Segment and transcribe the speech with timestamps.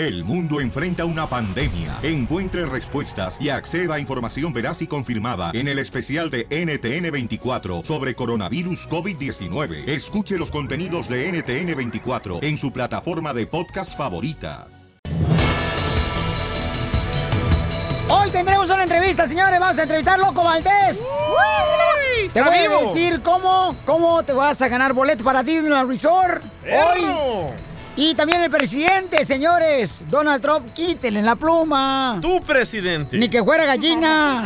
[0.00, 1.98] El mundo enfrenta una pandemia.
[2.02, 8.14] Encuentre respuestas y acceda a información veraz y confirmada en el especial de NTN24 sobre
[8.14, 9.86] coronavirus COVID-19.
[9.86, 14.68] Escuche los contenidos de NTN24 en su plataforma de podcast favorita.
[18.08, 19.60] Hoy tendremos una entrevista, señores.
[19.60, 21.04] Vamos a entrevistar a Loco Valdés.
[22.32, 27.69] Te voy a decir cómo, cómo te vas a ganar boleto para Disneyland Resort hoy.
[28.02, 30.06] Y también el presidente, señores.
[30.08, 32.18] Donald Trump, quítenle la pluma.
[32.22, 33.18] Tu presidente.
[33.18, 34.42] Ni que fuera gallina.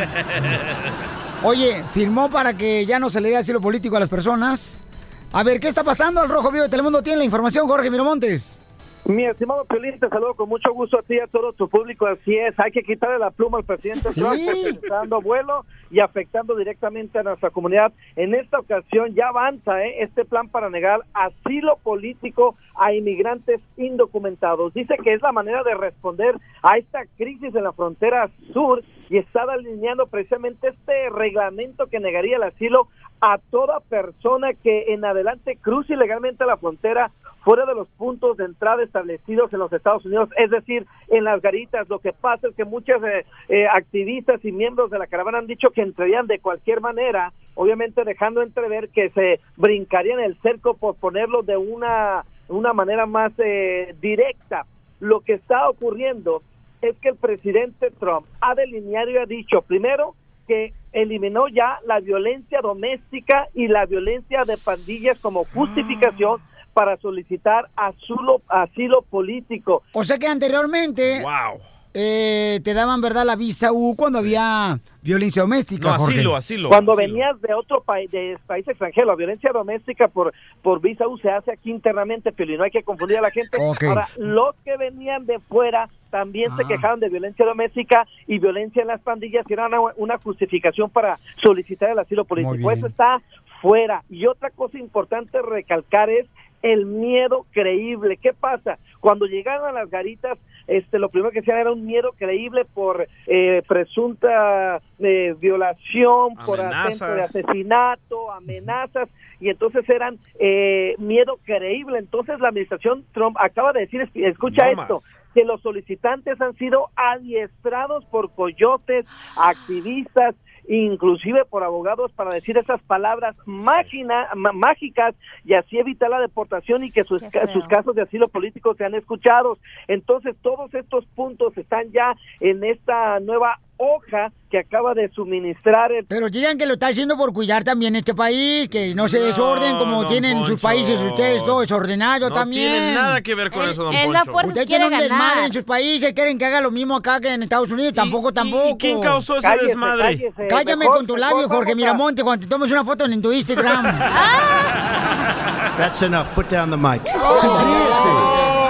[1.45, 4.83] Oye, firmó para que ya no se le dé asilo político a las personas.
[5.31, 6.21] A ver, ¿qué está pasando?
[6.25, 8.59] El Rojo Vivo de Telemundo tiene la información, Jorge Miramontes.
[9.07, 12.07] Mi estimado Piolín, te saludo con mucho gusto a ti y a todo tu público.
[12.07, 14.21] Así es, hay que quitarle la pluma al presidente Sí.
[14.21, 17.93] Trump porque está dando vuelo y afectando directamente a nuestra comunidad.
[18.17, 20.03] En esta ocasión ya avanza ¿eh?
[20.03, 24.73] este plan para negar asilo político a inmigrantes indocumentados.
[24.73, 29.19] Dice que es la manera de responder a esta crisis en la frontera sur y
[29.19, 32.89] está alineando precisamente este reglamento que negaría el asilo
[33.21, 37.11] a toda persona que en adelante cruce ilegalmente la frontera
[37.45, 41.43] fuera de los puntos de entrada establecidos en los Estados Unidos, es decir, en las
[41.43, 41.89] garitas.
[41.89, 45.47] Lo que pasa es que muchos eh, eh, activistas y miembros de la caravana han
[45.47, 50.97] dicho que entrarían de cualquier manera, obviamente dejando entrever que se brincarían el cerco por
[50.97, 54.65] ponerlo de una, una manera más eh, directa.
[55.01, 56.43] Lo que está ocurriendo
[56.81, 60.15] es que el presidente Trump ha delineado y ha dicho, primero,
[60.47, 66.41] que eliminó ya la violencia doméstica y la violencia de pandillas como justificación
[66.75, 69.83] para solicitar asilo, asilo político.
[69.93, 71.61] O sea que anteriormente Wow.
[71.95, 75.93] eh, te daban, ¿verdad?, la visa U cuando había violencia doméstica.
[75.93, 76.15] No, Jorge.
[76.15, 76.69] asilo, asilo.
[76.69, 77.07] Cuando asilo.
[77.07, 81.31] venías de otro país, de país extranjero, la violencia doméstica por, por visa U se
[81.31, 83.57] hace aquí internamente, pero no hay que confundir a la gente.
[83.61, 83.85] Ok.
[83.85, 86.67] Ahora, los que venían de fuera también se Ah.
[86.69, 91.19] quejaban de violencia doméstica y violencia en las pandillas, que era una, una justificación para
[91.41, 92.71] solicitar el asilo político.
[92.73, 93.21] Eso está
[93.63, 94.03] fuera.
[94.11, 96.27] Y otra cosa importante recalcar es
[96.65, 98.17] el miedo creíble.
[98.17, 98.79] ¿Qué pasa?
[99.01, 103.07] Cuando llegaron a las garitas, este, lo primero que decían era un miedo creíble por
[103.27, 109.09] eh, presunta eh, violación, por atento de asesinato, amenazas,
[109.41, 111.99] y entonces eran eh, miedo creíble.
[111.99, 114.91] Entonces la administración Trump acaba de decir, es- escucha No más.
[114.91, 115.01] esto,
[115.35, 119.05] que los solicitantes han sido adiestrados por coyotes,
[119.37, 120.35] activistas,
[120.69, 125.15] inclusive por abogados para decir esas palabras máquina, mágicas
[125.45, 129.59] y así evitar la deportación y que sus, sus casos de asilo político sean escuchados.
[129.89, 136.05] Entonces todos estos puntos están ya en esta nueva hoja que acaba de suministrar el
[136.07, 139.77] Pero digan que lo está haciendo por cuidar también este país, que no se desorden
[139.79, 142.71] como tienen en sus países ustedes, todo desordenado No también.
[142.71, 144.49] tiene nada que ver con eso, don Poncho.
[144.49, 145.09] Ustedes tienen un ganar.
[145.09, 147.97] desmadre en sus países, quieren que haga lo mismo acá que en Estados Unidos, ¿Y-
[147.97, 148.69] tampoco, y- tampoco.
[148.69, 150.03] ¿Y quién causó ese Cállese, desmadre?
[150.03, 153.21] cállese, Cállame mejor- con tu labio, Jorge a- Miramonte, cuando te tomes una foto en
[153.21, 153.83] tu Instagram.
[155.79, 156.29] That's enough.
[156.35, 157.03] Put down the mic.
[157.03, 157.19] Ríete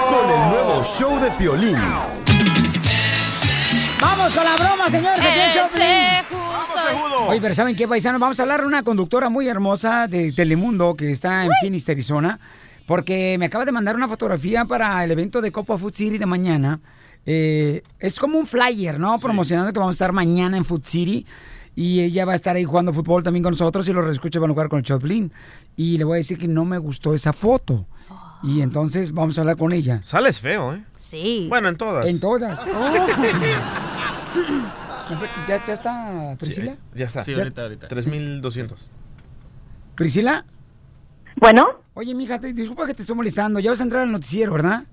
[0.09, 1.77] con el nuevo show de Piolín.
[4.25, 5.23] Vamos con la broma, señores.
[7.27, 8.19] Oye, pero ¿saben qué, paisanos?
[8.19, 12.39] Vamos a hablar de una conductora muy hermosa de Telemundo que está en Phoenix, Arizona,
[12.87, 16.25] porque me acaba de mandar una fotografía para el evento de Copa Food City de
[16.25, 16.79] mañana.
[17.27, 19.19] Eh, es como un flyer, ¿no?
[19.19, 21.23] Promocionando que vamos a estar mañana en Food City.
[21.75, 24.49] Y ella va a estar ahí jugando fútbol también con nosotros y los escucha van
[24.49, 25.31] a jugar con el Choplin.
[25.75, 27.85] Y le voy a decir que no me gustó esa foto.
[28.41, 30.01] Y entonces vamos a hablar con ella.
[30.01, 30.83] Sales feo, ¿eh?
[30.95, 31.45] Sí.
[31.47, 32.07] Bueno, en todas.
[32.07, 32.59] En todas.
[35.47, 36.73] ¿Ya, ya está Priscila?
[36.73, 37.23] Sí, ya está.
[37.23, 37.87] Sí, Ya- ahorita, ahorita.
[37.87, 38.89] 3200.
[39.95, 40.45] ¿Priscila?
[41.37, 43.59] Bueno, Oye, mija, te- disculpa que te estoy molestando.
[43.59, 44.83] Ya vas a entrar al noticiero, ¿verdad?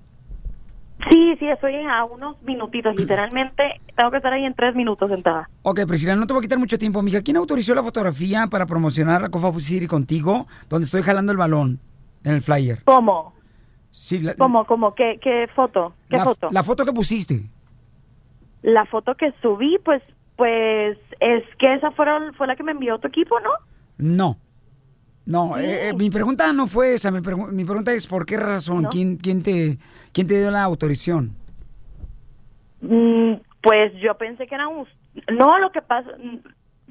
[1.11, 3.81] sí, sí, estoy a unos minutitos, literalmente.
[3.97, 5.51] Tengo que estar ahí en tres minutos sentada.
[5.63, 7.21] Ok, Priscila, no te voy a quitar mucho tiempo, mija.
[7.23, 11.39] ¿Quién autorizó la fotografía para promocionar la Cofa Food City contigo, donde estoy jalando el
[11.39, 11.81] balón
[12.25, 12.83] en el flyer?
[12.85, 13.35] ¿Cómo?
[13.91, 14.65] Sí, la, ¿Cómo?
[14.65, 14.95] ¿Cómo?
[14.95, 15.95] ¿Qué, qué foto?
[16.09, 16.49] ¿Qué la- foto?
[16.53, 17.51] La foto que pusiste.
[18.62, 20.03] La foto que subí, pues,
[20.37, 23.50] pues, es que esa fueron, fue la que me envió tu equipo, ¿no?
[23.99, 24.37] No.
[25.25, 27.11] No, eh, eh, mi pregunta no fue esa.
[27.12, 28.88] Mi, pregu- mi pregunta es por qué razón, ¿No?
[28.91, 29.79] ¿Quién, quién, te,
[30.12, 31.32] quién te dio la autorización.
[32.81, 34.87] Mm, pues yo pensé que era un...
[35.38, 36.11] No, lo que pasa...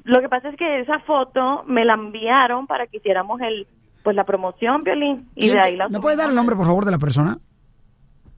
[0.04, 3.66] Lo que pasa es que esa foto me la enviaron para que hiciéramos el,
[4.02, 6.66] pues la promoción, Violín, y ¿Quién de ahí la ¿Me puedes dar el nombre, por
[6.66, 7.38] favor, de la persona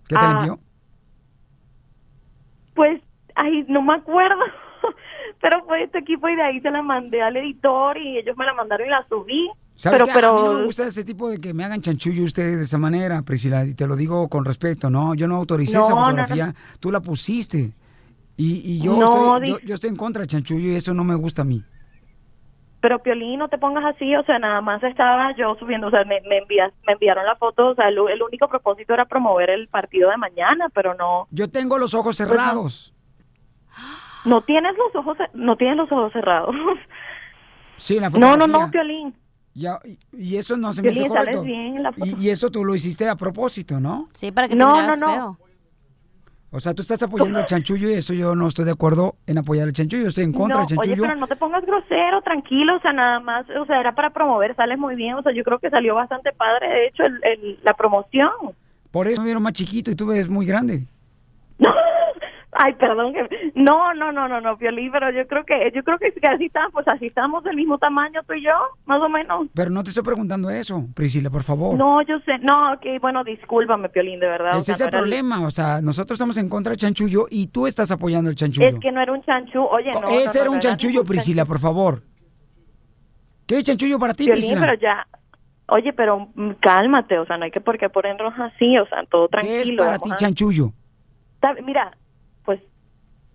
[0.09, 0.37] que te la Ah.
[0.41, 0.59] envió?
[2.75, 3.01] Pues,
[3.35, 4.41] ay, no me acuerdo.
[5.41, 8.45] Pero fue este equipo y de ahí se la mandé al editor y ellos me
[8.45, 9.51] la mandaron y la subí.
[9.77, 10.13] ¿Sabes Pero- qué?
[10.15, 12.65] pero- A mí no me gusta ese tipo de que me hagan chanchullo ustedes de
[12.65, 15.15] esa manera, Priscila, y te lo digo con respeto, ¿no?
[15.15, 16.07] Yo no autoricé No, esa no, no.
[16.07, 17.73] fotografía, tú la pusiste.
[18.37, 18.95] Y, y yo,
[19.41, 21.63] estoy, yo, estoy en contra del chanchullo y eso no me gusta a mí.
[22.81, 26.05] Pero Piolín, no te pongas así, o sea, nada más estaba yo subiendo, o sea,
[26.05, 29.49] me, me, envías, me enviaron la foto, o sea, el, el único propósito era promover
[29.51, 32.94] el partido de mañana, pero no, Yo tengo los ojos Pues cerrados.
[34.25, 36.55] No tienes los ojos, no tienes los ojos cerrados.
[37.77, 38.47] Sí, en la No, fotografía.
[38.47, 39.15] no, no, Piolín.
[39.55, 39.79] Ya,
[40.13, 41.43] y, eso no se me hace Piolín, sales correcto.
[41.45, 42.05] bien en la foto.
[42.07, 44.09] Y, y eso tú lo hiciste a propósito, ¿no?
[44.15, 45.07] Sí, para que No, te no, no.
[45.13, 45.39] feo.
[46.51, 49.39] O sea, tú estás apoyando el chanchullo y eso yo no estoy de acuerdo en
[49.39, 50.07] apoyar el chanchullo.
[50.07, 51.03] Estoy en contra no, del oye, chanchullo.
[51.09, 54.55] pero no te pongas grosero, tranquilo, o sea, nada más, o sea, era para promover,
[54.55, 57.59] sales muy bien, o sea, yo creo que salió bastante padre, de hecho, el, el-
[57.65, 58.31] la promoción.
[58.93, 60.87] Por eso me vieron más chiquito y tú ves muy grande.
[62.57, 65.99] Ay, perdón que no, no, no, no, no, Piolín, pero yo creo que yo creo
[65.99, 68.53] que así estamos, pues así estamos del mismo tamaño tú y yo,
[68.87, 69.49] más o menos.
[69.55, 71.77] Pero no te estoy preguntando eso, Priscila, por favor.
[71.77, 74.55] No, yo sé, no, ok, bueno, discúlpame, Piolín, de verdad.
[74.55, 75.41] o Ese sea, es el problema.
[75.45, 78.69] O sea, nosotros estamos en contra del chanchullo y tú estás apoyando el chanchullo.
[78.69, 80.09] Es que no era un chanchú, oye, no.
[80.09, 82.03] Ese no, era un chanchullo, Priscila, por favor.
[83.47, 84.61] ¿Qué chanchullo para ti, Piolín, Priscila?
[84.61, 85.07] pero ya,
[85.67, 88.87] oye, pero mm, cálmate, o sea, no hay que por qué poner roja así, o
[88.87, 89.83] sea, todo ¿Qué tranquilo.
[89.83, 90.73] es para ti chanchullo?
[91.63, 91.95] Mira,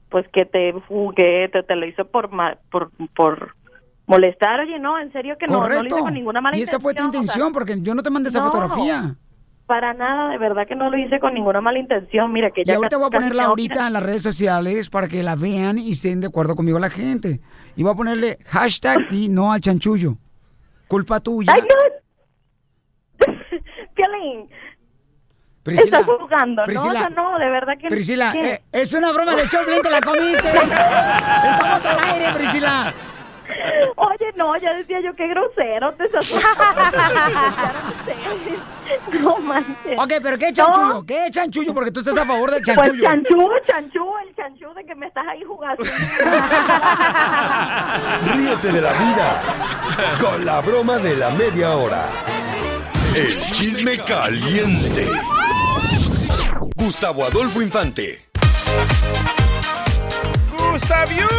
[0.10, 2.30] pues que te jugué, te, lo hizo por,
[2.72, 3.56] por, por
[4.08, 6.80] molestar, oye, no, en serio que no, no lo hice con ninguna mala y esa
[6.80, 8.46] fue tu intención, o sea, intención, porque yo no te mandé esa no.
[8.52, 9.16] fotografía.
[9.68, 12.34] Para nada, de verdad que no lo hice con ninguna mala intención.
[12.34, 15.08] Mira que Y ya ahorita casi- voy a ponerla ahorita en las redes sociales para
[15.08, 17.40] que la vean y estén de acuerdo conmigo la gente.
[17.76, 20.18] Y voy a ponerle hashtag di no al chanchullo.
[20.88, 21.54] Culpa tuya.
[21.54, 21.76] Ay, no.
[23.94, 24.50] Piolín,
[25.76, 26.64] Priscila, estás jugando, ¿no?
[26.64, 28.54] O Priscila, sea, no, de verdad que Priscila, ¿qué?
[28.54, 30.50] eh, es una broma de Choplin, te la comiste.
[30.50, 32.94] Estamos al aire, Priscila.
[33.96, 36.32] Oye, no, ya decía yo qué grosero te estás
[39.22, 40.00] No manches.
[40.00, 41.04] Ok, pero ¿qué chanchullo?
[41.06, 41.74] ¿Qué chanchullo?
[41.74, 43.04] Porque tú estás a favor del Pues chanchullo.
[43.04, 45.84] chanchú, chanchú, el chanchú de que me estás ahí jugando.
[48.36, 49.40] Ríete de la vida
[50.20, 52.06] con la broma de la media hora.
[53.16, 55.08] El chisme caliente.
[56.80, 58.26] Gustavo Adolfo Infante.
[60.72, 61.30] ¡Gustaviux!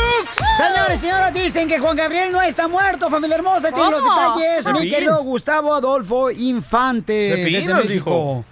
[0.59, 3.71] Señores y señoras, dicen que Juan Gabriel no está muerto, familia hermosa.
[3.71, 7.13] y Tienen los detalles, mi querido Gustavo Adolfo Infante.
[7.13, 7.89] Desde México.
[7.89, 8.45] dijo.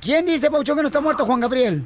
[0.00, 1.84] ¿Quién dice, Pauchón, que no está muerto, Juan Gabriel?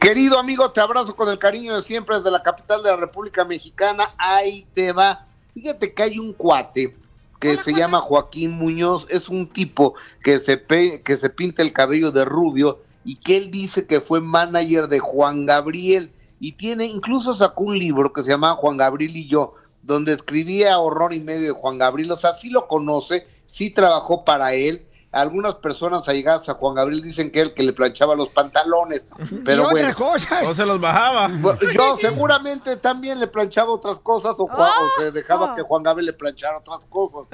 [0.00, 3.44] Querido amigo, te abrazo con el cariño de siempre desde la capital de la República
[3.44, 4.10] Mexicana.
[4.18, 5.26] Ahí te va.
[5.54, 6.96] Fíjate que hay un cuate
[7.38, 9.06] que se llama Joaquín Muñoz.
[9.10, 9.94] Es un tipo
[10.24, 14.00] que se, pe- que se pinta el cabello de rubio y que él dice que
[14.00, 16.12] fue manager de Juan Gabriel.
[16.40, 20.78] Y tiene, incluso sacó un libro que se llama Juan Gabriel y yo, donde escribía
[20.78, 22.10] horror y medio de Juan Gabriel.
[22.10, 24.86] O sea, sí lo conoce, sí trabajó para él.
[25.12, 29.04] Algunas personas allegadas a Juan Gabriel dicen que él que le planchaba los pantalones.
[29.44, 30.42] Pero y bueno, otras cosas.
[30.42, 31.30] No se los bajaba.
[31.74, 36.06] Yo seguramente también le planchaba otras cosas o, Juan- o se dejaba que Juan Gabriel
[36.06, 37.28] le planchara otras cosas.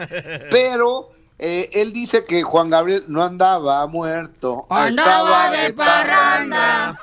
[0.51, 4.67] Pero eh, él dice que Juan Gabriel no andaba muerto.
[4.71, 7.01] Andaba estaba de parranda.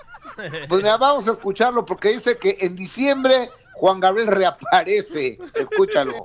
[0.67, 5.39] Pues mira, vamos a escucharlo porque dice que en diciembre Juan Gabriel reaparece.
[5.53, 6.21] Escúchalo.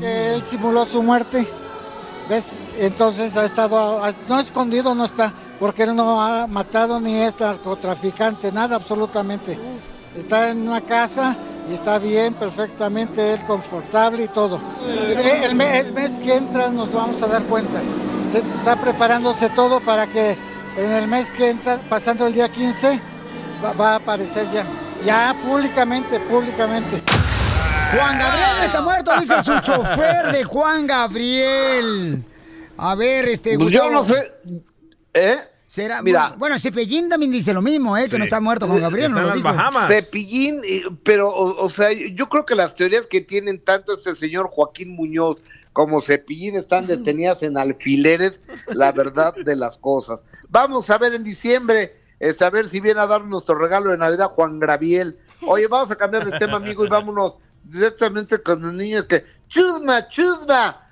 [0.00, 1.46] él simuló su muerte.
[2.28, 2.58] ¿Ves?
[2.78, 8.52] Entonces ha estado, no escondido no está, porque él no ha matado ni es narcotraficante,
[8.52, 9.58] nada absolutamente.
[10.14, 11.36] Está en una casa
[11.70, 14.60] y está bien, perfectamente, él confortable y todo.
[14.86, 17.78] El, el me- el mes que entra nos vamos a dar cuenta.
[18.32, 20.36] Se- está preparándose todo para que
[20.76, 23.00] en el mes que entra, pasando el día 15,
[23.64, 24.64] va, va a aparecer ya.
[25.04, 27.02] Ya públicamente, públicamente.
[27.96, 32.22] Juan Gabriel está muerto, dice su chofer de Juan Gabriel.
[32.76, 33.58] A ver, este.
[33.58, 34.32] Pues yo Gustavo, no sé.
[35.14, 35.38] ¿Eh?
[35.68, 36.00] ¿Será?
[36.02, 36.34] Mira.
[36.38, 38.08] Bueno, Cepellín también dice lo mismo, ¿eh?
[38.08, 39.48] Que no está muerto Juan Gabriel, no Está en lo las dijo.
[39.54, 39.88] Bahamas.
[39.88, 40.62] Cepillín,
[41.04, 44.96] pero, o, o sea, yo creo que las teorías que tienen tanto este señor Joaquín
[44.96, 45.36] Muñoz
[45.74, 50.22] como Cepillín están detenidas en alfileres, la verdad de las cosas.
[50.48, 54.30] Vamos a ver en diciembre, eh, saber si viene a dar nuestro regalo de Navidad
[54.30, 55.18] Juan Gabriel.
[55.46, 59.22] Oye, vamos a cambiar de tema, amigo, y vámonos directamente con los niños que...
[59.48, 60.87] ¡Chusma, chusma!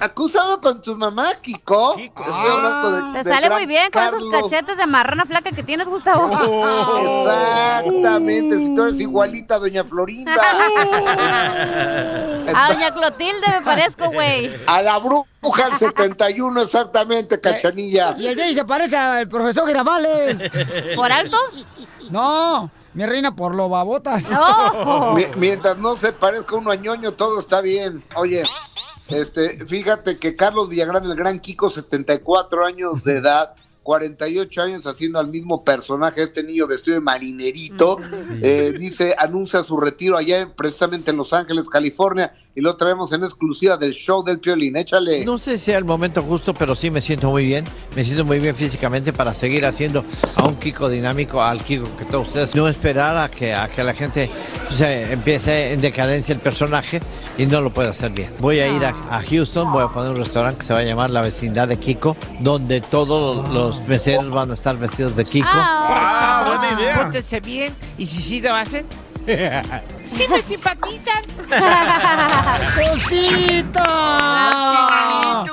[0.00, 1.94] Acusado con tu mamá, Kiko.
[1.96, 2.22] Kiko.
[2.24, 5.86] Estoy hablando de- Te sale muy bien con esos cachetes de marrana flaca que tienes,
[5.88, 6.30] Gustavo.
[7.84, 10.34] Exactamente, si tú eres igualita a Doña Florinda.
[12.52, 14.50] A doña Clotilde me parezco, güey.
[14.66, 18.16] A la bruja el 71, exactamente, cachanilla.
[18.18, 20.42] Y el de ahí se parece al profesor Girafales.
[20.96, 21.36] ¿Por alto?
[22.10, 24.28] No, mi reina por lo babotas.
[24.30, 25.12] No.
[25.14, 28.02] Mi- Mientras no se parezca uno a ñoño, todo está bien.
[28.16, 28.42] Oye,
[29.10, 35.18] Este, fíjate que Carlos Villagrán, el gran Kiko, 74 años de edad, 48 años haciendo
[35.18, 37.98] al mismo personaje, este niño vestido de marinerito,
[38.42, 43.12] eh, dice, anuncia su retiro allá en- precisamente en Los Ángeles, California, y lo traemos
[43.12, 44.76] en exclusiva del show del Piolín.
[44.76, 45.24] Échale.
[45.24, 47.64] No sé si sea el momento justo, pero sí me siento muy bien.
[47.94, 50.04] Me siento muy bien físicamente para seguir haciendo
[50.34, 52.54] a un Kiko dinámico, al Kiko que todos ustedes.
[52.54, 54.30] No esperar a que, a que la gente
[54.70, 57.00] se empiece en decadencia el personaje
[57.38, 58.32] y no lo puede hacer bien.
[58.40, 60.84] Voy a ir a, a Houston, voy a poner un restaurante que se va a
[60.84, 65.48] llamar La Vecindad de Kiko, donde todos los meseros van a estar vestidos de Kiko.
[65.50, 66.96] Ah, buena idea.
[66.96, 68.84] Pórtense bien y si sí lo hacen,
[70.10, 71.24] sí me simpatizan.
[74.40, 75.46] ¡Cosita!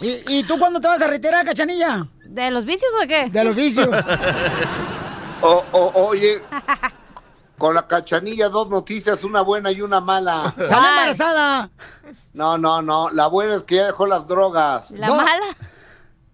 [0.00, 2.06] ¿Y, ¿Y tú cuándo te vas a retirar, cachanilla?
[2.24, 3.28] ¿De los vicios o qué?
[3.30, 3.88] De los vicios.
[5.42, 6.42] O- o- oye,
[7.58, 10.54] con la cachanilla dos noticias, una buena y una mala.
[10.66, 11.68] ¡Sale embarazada!
[12.32, 14.92] No, no, no, la buena es que ya dejó las drogas.
[14.92, 15.56] ¿La mala?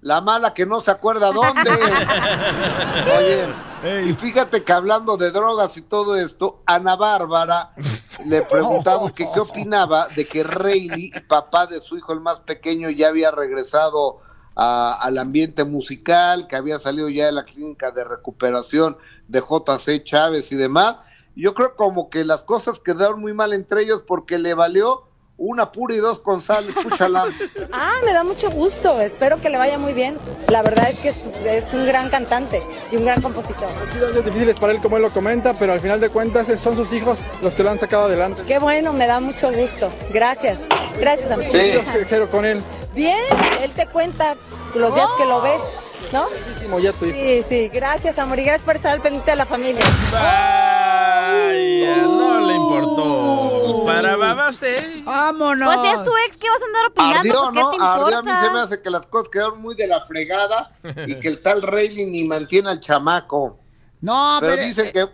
[0.03, 1.69] La mala que no se acuerda dónde.
[3.19, 3.49] Oye,
[3.83, 7.73] y fíjate que hablando de drogas y todo esto, Ana Bárbara
[8.27, 12.91] le preguntamos que qué opinaba de que Rayleigh, papá de su hijo el más pequeño,
[12.91, 14.19] ya había regresado
[14.55, 18.97] a- al ambiente musical, que había salido ya de la clínica de recuperación
[19.29, 20.97] de JC Chávez y demás.
[21.35, 25.05] Yo creo como que las cosas quedaron muy mal entre ellos porque le valió
[25.45, 27.25] una pura y dos con sal, escúchala.
[27.73, 29.01] Ah, me da mucho gusto.
[29.01, 30.19] Espero que le vaya muy bien.
[30.49, 33.69] La verdad es que es, es un gran cantante y un gran compositor.
[33.81, 36.49] Han sido años difíciles para él, como él lo comenta, pero al final de cuentas
[36.49, 38.43] eh, son sus hijos los que lo han sacado adelante.
[38.47, 39.91] Qué bueno, me da mucho gusto.
[40.13, 40.59] Gracias.
[40.99, 41.51] Gracias, amigo.
[41.53, 42.63] Yo quiero con él.
[42.95, 43.17] Bien,
[43.63, 44.37] él te cuenta
[44.75, 45.61] los días que lo ves,
[46.13, 46.29] ¿no?
[46.79, 47.17] Ya tu hijo.
[47.17, 47.71] Sí, sí.
[47.73, 48.39] Gracias, amor.
[48.39, 49.83] Y gracias por estar al pendiente de la familia.
[50.13, 53.42] Vaya, no le importó.
[53.85, 55.03] Para babas, ¿eh?
[55.05, 55.75] ¡Vámonos!
[55.75, 57.19] Pues si es tu ex, ¿qué vas a andar opinando?
[57.19, 57.71] Ardió, pues, ¿qué ¿no?
[57.71, 58.47] te Ardió, a mí importa?
[58.47, 60.73] se me hace que las cosas quedaron muy de la fregada
[61.07, 63.59] y que el tal Rayleigh ni mantiene al chamaco.
[64.01, 64.67] No, pero, pero...
[64.67, 65.09] dicen que...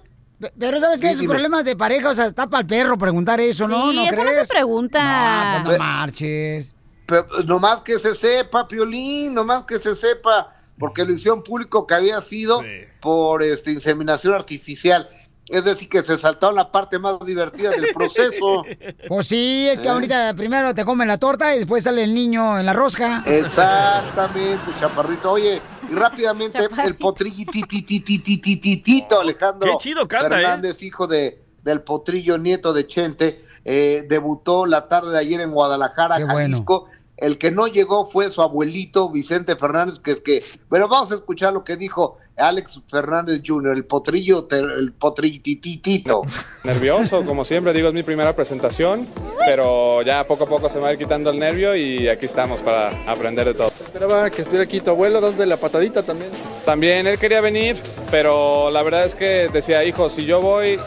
[0.57, 1.09] Pero ¿sabes qué?
[1.09, 1.35] Sí, Sus dime.
[1.35, 3.91] problemas de pareja, o sea, está para el perro preguntar eso, ¿no?
[3.91, 4.47] Sí, ¿No eso no crees?
[4.47, 5.59] se pregunta.
[5.59, 6.75] No, pues no marches.
[7.07, 11.95] Pero, nomás que se sepa, Piolín, nomás que se sepa, porque lo hicieron público que
[11.95, 12.63] había sido
[13.01, 15.09] por este, inseminación artificial.
[15.49, 18.65] Es decir, que se saltó la parte más divertida del proceso.
[19.09, 19.91] Pues sí, es que ¿Eh?
[19.91, 23.23] ahorita primero te comen la torta y después sale el niño en la rosca.
[23.27, 25.33] Exactamente, chaparrito.
[25.33, 30.31] Oye, y rápidamente el potrillititititititito Alejandro Qué chido canta, ¿eh?
[30.43, 35.53] Fernández, hijo de, del potrillo nieto de Chente, eh, debutó la tarde de ayer en
[35.53, 36.57] Guadalajara, Qué bueno.
[36.57, 36.91] Jalisco.
[37.17, 41.17] El que no llegó fue su abuelito Vicente Fernández, que es que, pero vamos a
[41.17, 46.23] escuchar lo que dijo Alex Fernández Jr., el potrillo, el potrillititito.
[46.65, 49.07] Nervioso, como siempre, digo, es mi primera presentación,
[49.45, 52.27] pero ya poco a poco se me va a ir quitando el nervio y aquí
[52.27, 53.69] estamos para aprender de todo.
[53.69, 56.31] Esperaba que estuviera aquí tu abuelo, dándole la patadita también.
[56.65, 57.77] También él quería venir,
[58.11, 60.79] pero la verdad es que decía, hijo, si yo voy,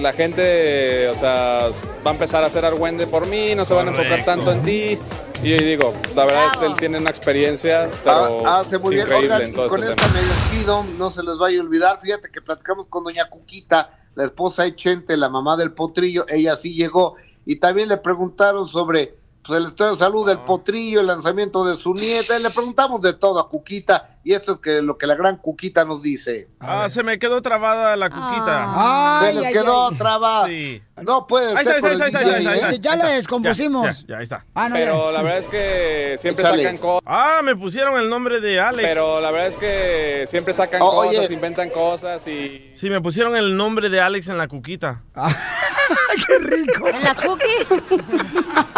[0.00, 1.68] la gente, o sea,
[2.06, 4.62] va a empezar a hacer argüende por mí, no se van a enfocar tanto en
[4.62, 4.98] ti.
[5.42, 8.94] Y yo digo, la verdad es que él tiene una experiencia, pero Ah, hace muy
[8.96, 9.06] bien.
[9.06, 10.20] increíble Oigan, en y todo con este esta tema.
[10.20, 12.00] me despido, no se les vaya a olvidar.
[12.02, 16.24] Fíjate que platicamos con doña Cuquita, la esposa de Chente, la mamá del potrillo.
[16.28, 17.14] Ella sí llegó.
[17.46, 19.14] Y también le preguntaron sobre
[19.44, 22.36] pues, el estado de salud del potrillo, el lanzamiento de su nieta.
[22.38, 24.17] Y le preguntamos de todo a Cuquita.
[24.28, 26.50] Y esto es que lo que la gran Cuquita nos dice.
[26.60, 28.64] Ah, se me quedó trabada la cuquita.
[28.66, 29.22] Ah.
[29.24, 30.44] se les quedó trabada.
[30.46, 30.82] Sí.
[31.00, 31.76] No puede Ahí ser.
[31.76, 32.78] está, está, el ahí está, ahí DJ, ¿eh?
[32.82, 34.02] Ya la descompusimos.
[34.02, 34.44] Ya, ya, ahí está.
[34.54, 35.12] Ah, no, Pero ya.
[35.12, 36.62] la verdad es que siempre Échale.
[36.62, 37.02] sacan cosas.
[37.06, 38.82] Ah, me pusieron el nombre de Alex.
[38.86, 41.32] Pero la verdad es que siempre sacan Oh, cosas, oye.
[41.34, 42.70] inventan cosas y...
[42.74, 45.04] Sí, me pusieron el nombre de Alex en la cuquita.
[46.26, 46.86] ¡Qué rico!
[46.88, 47.66] ¿En la cookie?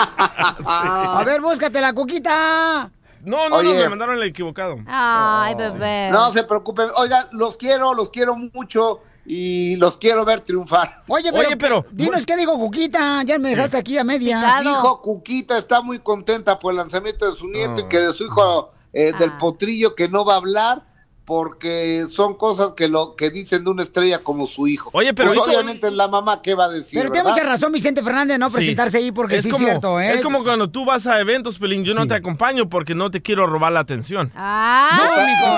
[0.66, 2.88] A ver, búscate la cuquita.
[3.24, 3.74] No, no, Oye.
[3.74, 4.76] no, me mandaron el equivocado.
[4.86, 6.10] Ay, bebé.
[6.10, 6.88] No se preocupen.
[6.96, 9.00] Oigan, los quiero, los quiero mucho.
[9.26, 10.90] Y los quiero ver triunfar.
[11.06, 13.22] Oye, pero, Oye, pero- dinos qué dijo Cuquita.
[13.22, 14.60] Ya me dejaste aquí a media.
[14.62, 18.24] Dijo Cuquita está muy contenta por el lanzamiento de su nieto y que de su
[18.24, 19.38] hijo eh, del Ah.
[19.38, 20.82] potrillo que no va a hablar
[21.30, 24.90] porque son cosas que lo que dicen de una estrella como su hijo.
[24.92, 28.02] Oye, pero Pues obviamente la mamá qué va a decir, Pero tiene mucha razón Vicente
[28.02, 28.54] Fernández no Sí.
[28.56, 30.14] presentarse ahí porque es sí como, es cierto, ¿eh?
[30.14, 32.08] Es como cuando tú vas a eventos, Pelín, yo no Sí.
[32.08, 34.32] te acompaño porque no te quiero robar la atención.
[34.34, 34.90] Ah,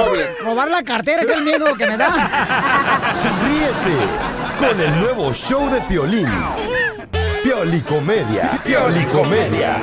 [0.05, 0.27] No, bien.
[0.45, 2.11] robar la cartera, que es el miedo que me da.
[3.43, 3.97] Ríete
[4.69, 6.29] con el nuevo show de Piolín.
[7.43, 8.61] Piolicomedia.
[8.63, 9.81] Piolicomedia.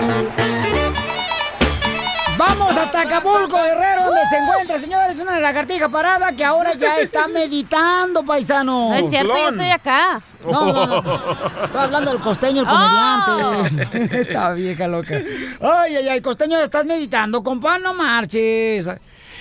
[2.39, 7.27] Vamos hasta Acapulco, Guerrero, donde se encuentra, señores, una lagartija parada que ahora ya está
[7.27, 8.89] meditando, paisano.
[8.89, 10.21] No es cierto, yo estoy acá.
[10.49, 11.65] No, no, no.
[11.65, 14.17] Estoy hablando del costeño, el comediante.
[14.21, 15.15] Esta vieja loca.
[15.59, 18.87] Ay, ay, ay, costeño, estás meditando, compa, no marches.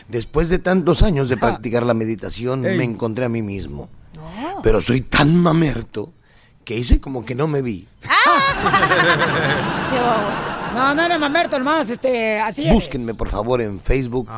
[0.08, 1.40] Después de tantos años de Ah.
[1.40, 3.88] practicar la meditación, me encontré a mí mismo.
[4.64, 6.12] Pero soy tan mamerto
[6.64, 7.86] que hice como que no me vi.
[10.74, 12.72] No, no eres mamerto nomás, este, así es.
[12.72, 14.28] Búsquenme, por favor, en Facebook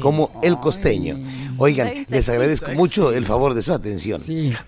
[0.00, 1.16] como El Costeño.
[1.58, 2.78] Oigan, les agradezco Sexy.
[2.78, 4.20] mucho el favor de su atención.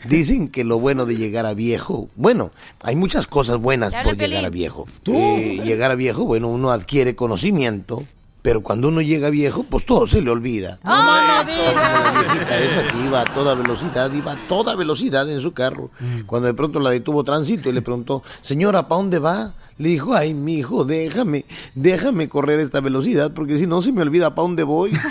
[0.07, 2.51] Dicen que lo bueno de llegar a viejo, bueno,
[2.83, 4.87] hay muchas cosas buenas por llegar a viejo.
[5.03, 5.15] ¿Tú?
[5.15, 8.05] Eh, llegar a viejo, bueno, uno adquiere conocimiento,
[8.43, 10.79] pero cuando uno llega viejo, pues todo se le olvida.
[10.83, 12.25] ¡No más no La digas!
[12.35, 15.91] viejita esa que iba a toda velocidad, iba a toda velocidad en su carro.
[16.27, 19.55] Cuando de pronto la detuvo tránsito y le preguntó, señora, ¿para dónde va?
[19.79, 21.45] Le dijo, ay, mi hijo, déjame,
[21.75, 24.93] déjame correr esta velocidad porque si no se me olvida para dónde voy.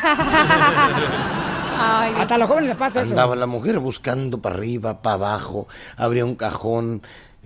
[1.81, 3.09] Hasta a los jóvenes les pasa eso.
[3.11, 7.01] Andaba la mujer buscando para arriba, para abajo, abría un cajón,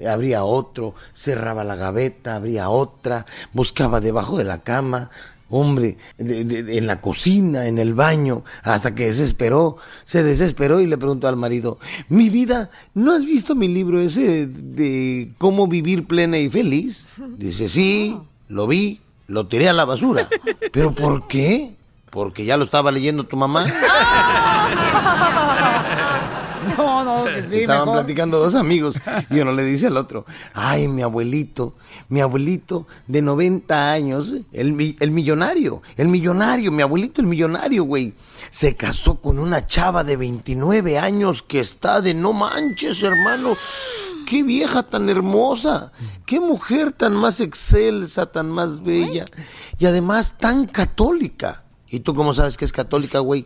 [0.05, 5.09] abría otro, cerraba la gaveta, abría otra, buscaba debajo de la cama,
[5.49, 10.79] hombre, de- de- de- en la cocina, en el baño, hasta que desesperó, se desesperó
[10.79, 11.77] y le preguntó al marido,
[12.09, 17.07] mi vida, ¿no has visto mi libro ese de cómo vivir plena y feliz?
[17.37, 18.17] Dice, sí,
[18.49, 20.27] lo vi, lo tiré a la basura.
[20.73, 21.75] ¿Pero por qué?
[22.09, 23.65] Porque ya lo estaba leyendo tu mamá.
[26.77, 27.93] No, no, que sí, Estaban mejor.
[27.99, 31.75] platicando dos amigos y uno le dice al otro, ay, mi abuelito,
[32.09, 38.13] mi abuelito de 90 años, el, el millonario, el millonario, mi abuelito el millonario, güey,
[38.49, 43.55] se casó con una chava de 29 años que está de no manches, hermano.
[44.27, 45.91] Qué vieja tan hermosa,
[46.25, 49.25] qué mujer tan más excelsa, tan más bella
[49.77, 51.63] y además tan católica.
[51.87, 53.45] ¿Y tú cómo sabes que es católica, güey?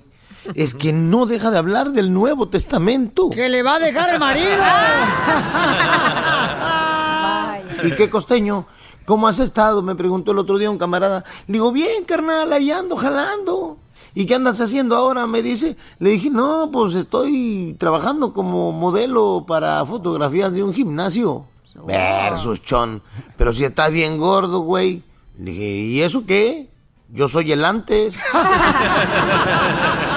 [0.56, 3.30] Es que no deja de hablar del Nuevo Testamento.
[3.30, 4.50] Que le va a dejar el marido.
[7.84, 8.66] ¿Y qué costeño?
[9.06, 9.82] ¿Cómo has estado?
[9.82, 11.24] Me preguntó el otro día un camarada.
[11.48, 13.78] Le digo, bien, carnal, ahí ando jalando.
[14.14, 15.28] ¿Y qué andas haciendo ahora?
[15.28, 15.78] Me dice.
[16.00, 21.46] Le dije, no, pues estoy trabajando como modelo para fotografías de un gimnasio.
[21.86, 23.02] Versus, chon.
[23.38, 25.04] Pero si estás bien gordo, güey.
[25.38, 26.70] Le dije, ¿y eso qué?
[27.10, 28.20] Yo soy el antes.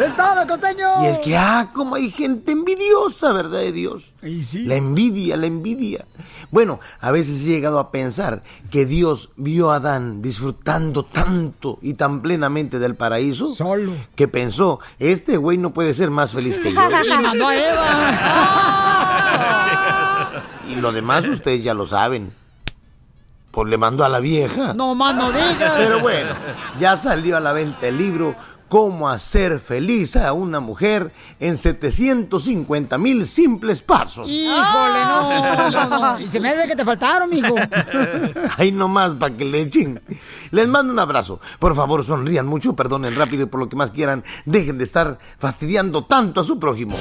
[0.00, 1.04] ¡Es todo, costeño!
[1.04, 4.14] Y es que, ah, como hay gente envidiosa, ¿verdad de Dios?
[4.22, 6.06] La envidia, la envidia.
[6.50, 11.94] Bueno, a veces he llegado a pensar que Dios vio a Adán disfrutando tanto y
[11.94, 13.54] tan plenamente del paraíso.
[13.54, 13.92] Solo.
[14.14, 16.80] Que pensó, este güey no puede ser más feliz que yo.
[16.80, 17.90] Y mandó a Eva.
[20.70, 22.32] Y lo demás ustedes ya lo saben.
[23.50, 24.74] Pues le mandó a la vieja.
[24.74, 25.74] No más no digas.
[25.76, 26.34] Pero bueno,
[26.78, 28.36] ya salió a la venta el libro
[28.70, 34.28] Cómo hacer feliz a una mujer en 750 mil simples pasos.
[34.30, 36.20] Híjole, no, no, no.
[36.20, 37.56] Y se me hace que te faltaron, mijo.
[38.58, 40.00] Ahí nomás para que le echen.
[40.52, 41.40] Les mando un abrazo.
[41.58, 45.18] Por favor, sonrían mucho, perdonen rápido y por lo que más quieran, dejen de estar
[45.36, 46.96] fastidiando tanto a su prójimo.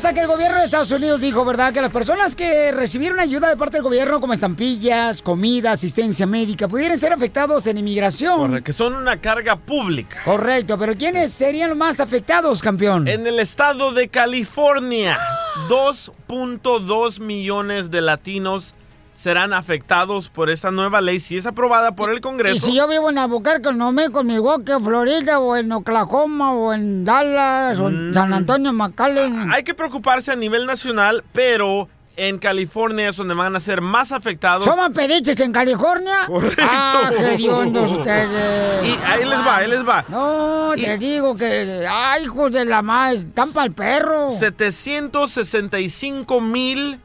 [0.00, 1.74] Hermosa, que el gobierno de Estados Unidos dijo, ¿verdad?
[1.74, 6.68] Que las personas que recibieron ayuda de parte del gobierno, como estampillas, comida, asistencia médica,
[6.68, 8.38] pudieran ser afectados en inmigración.
[8.38, 10.22] Correcto, que son una carga pública.
[10.24, 13.08] Correcto, pero ¿quiénes serían los más afectados, campeón?
[13.08, 15.18] En el estado de California,
[15.68, 18.74] 2.2 millones de latinos
[19.20, 22.64] serán afectados por esta nueva ley si es aprobada por el Y Congreso.
[22.64, 27.04] si yo vivo en Albuquerque, no me con Milwaukee, Florida, o en Oklahoma, o en
[27.04, 29.52] Dallas, o en San Antonio, McAllen.
[29.52, 34.10] Hay que preocuparse a nivel nacional, pero en California es donde van a ser más
[34.10, 34.64] afectados.
[34.64, 36.20] ¿Somos pediches en California?
[36.26, 36.62] Correcto.
[36.66, 38.88] Ah, qué ustedes.
[38.88, 40.02] Y ahí les va, ahí les va.
[40.08, 44.30] No, te digo que, ay, hijos de la madre, están para el perro.
[44.30, 46.98] 765 mil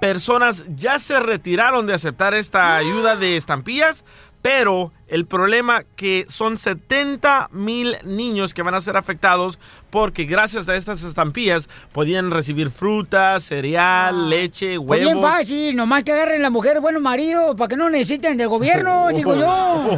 [0.00, 4.04] personas ya se retiraron de aceptar esta ayuda de estampillas,
[4.46, 9.58] pero el problema que son 70 mil niños que van a ser afectados
[9.90, 15.30] porque gracias a estas estampillas podían recibir frutas, cereal, leche, Pues bien huevos.
[15.32, 19.34] fácil, nomás que agarren la mujer buenos maridos para que no necesiten del gobierno, digo
[19.34, 19.90] yo.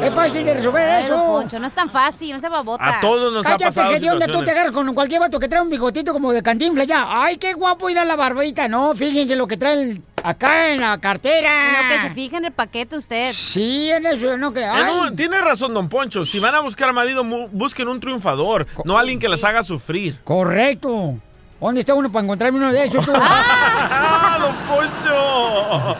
[0.00, 1.16] Es fácil de resolver Ay, eso.
[1.26, 2.98] Poncho, no es tan fácil, no se babota.
[2.98, 5.40] A todos nos ha Cállate, pasado que de onda tú te agarras con cualquier vato
[5.40, 7.06] que trae un bigotito como de cantinfla ya.
[7.08, 8.68] Ay, qué guapo ir a la barbita.
[8.68, 11.68] No, fíjense lo que traen acá en la cartera.
[11.68, 13.32] En lo que se fija en el paquete usted.
[13.32, 14.64] Sí, en eso, no que.
[14.64, 14.84] Ay.
[14.84, 16.24] no, tiene razón, don Poncho.
[16.24, 20.18] Si van a buscar marido, mu- busquen un triunfador, no alguien que les haga sufrir.
[20.24, 21.16] Correcto.
[21.60, 23.12] ¿Dónde está uno para encontrarme uno de esos tú?
[23.16, 25.96] ¡Ah, don Poncho!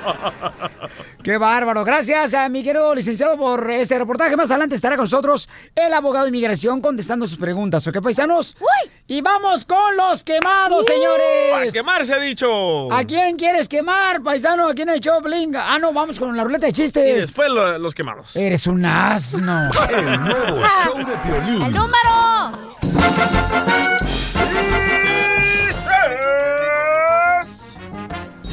[1.27, 1.83] ¡Qué bárbaro!
[1.85, 4.37] Gracias a mi querido licenciado por este reportaje.
[4.37, 7.85] Más adelante estará con nosotros el abogado de inmigración contestando sus preguntas.
[7.85, 8.57] ¿Ok, paisanos?
[9.09, 11.69] Y vamos con los quemados, señores.
[11.69, 12.93] ¡A quemar se ha dicho!
[12.93, 14.69] ¿A quién quieres quemar, paisano?
[14.69, 15.65] ¿A quién el show, blinga?
[15.75, 17.17] Ah, no, vamos con la ruleta de chistes.
[17.17, 18.37] Y después lo- los quemados.
[18.37, 19.69] Eres un asno.
[19.91, 21.63] El nuevo show de Piolín.
[21.63, 22.07] ¡El número!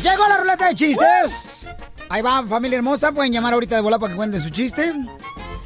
[0.02, 1.53] Llegó la ruleta de chistes.
[2.14, 3.12] Ahí va, familia hermosa.
[3.12, 4.94] Pueden llamar ahorita de bola para que cuenten su chiste.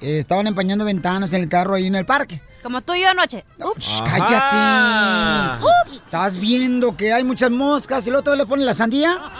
[0.00, 2.42] Eh, estaban empañando ventanas en el carro ahí en el parque.
[2.60, 3.44] Como tú y yo anoche.
[3.60, 5.60] Ajá.
[5.60, 5.94] cállate.
[5.94, 9.20] Estás viendo que hay muchas moscas y luego todavía le ponen la sandía.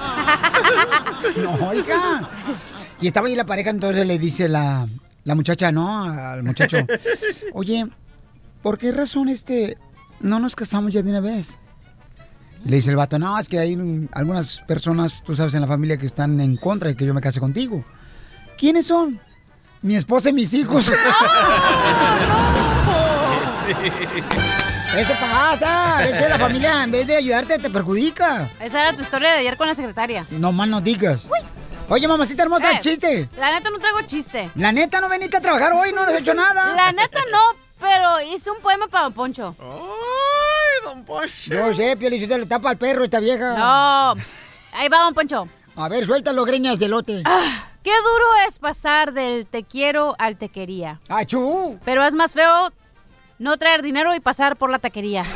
[1.36, 2.30] No, hija.
[3.00, 4.88] Y estaba ahí la pareja, entonces le dice la,
[5.24, 6.04] la muchacha, ¿no?
[6.04, 6.78] Al muchacho.
[7.52, 7.86] Oye,
[8.62, 9.76] ¿por qué razón este
[10.20, 11.58] no nos casamos ya de una vez?
[12.64, 15.66] Y le dice el vato, no, es que hay algunas personas, tú sabes, en la
[15.66, 17.84] familia que están en contra de que yo me case contigo.
[18.58, 19.18] ¿Quiénes son?
[19.82, 20.92] Mi esposa y mis hijos.
[24.96, 25.98] Eso pasa.
[25.98, 28.50] A veces la familia, en vez de ayudarte, te perjudica.
[28.60, 30.26] Esa era tu historia de ayer con la secretaria.
[30.30, 31.26] No más no digas.
[31.90, 33.28] Oye, mamacita hermosa, Eh, chiste.
[33.36, 34.48] La neta no traigo chiste.
[34.54, 36.72] La neta, no veniste a trabajar hoy, no has hecho nada.
[36.76, 37.38] La neta no,
[37.80, 39.56] pero hice un poema para Don Poncho.
[39.60, 41.52] ¡Ay, Don Poncho!
[41.52, 43.54] Yo sé, Pio le tapa al perro esta vieja.
[43.54, 44.12] No.
[44.72, 45.48] Ahí va, Don Poncho.
[45.74, 47.24] A ver, suéltalo, greñas de lote.
[47.82, 51.00] Qué duro es pasar del te quiero al te quería.
[51.08, 51.76] ¡Achú!
[51.84, 52.70] Pero es más feo
[53.40, 55.24] no traer dinero y pasar por la taquería.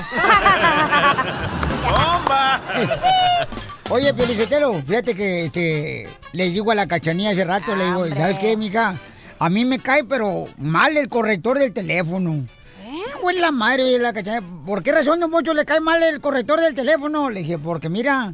[1.83, 2.61] ¡Bomba!
[3.91, 8.39] Oye, Pelichotelo, fíjate que este, le digo a la cachanía hace rato, le digo, ¿sabes
[8.39, 8.99] qué, mija?
[9.39, 12.47] A mí me cae, pero mal el corrector del teléfono.
[12.91, 14.43] Hijo de la madre de la cachanía.
[14.65, 17.29] ¿Por qué razón, don Poncho, le cae mal el corrector del teléfono?
[17.29, 18.33] Le dije, porque mira,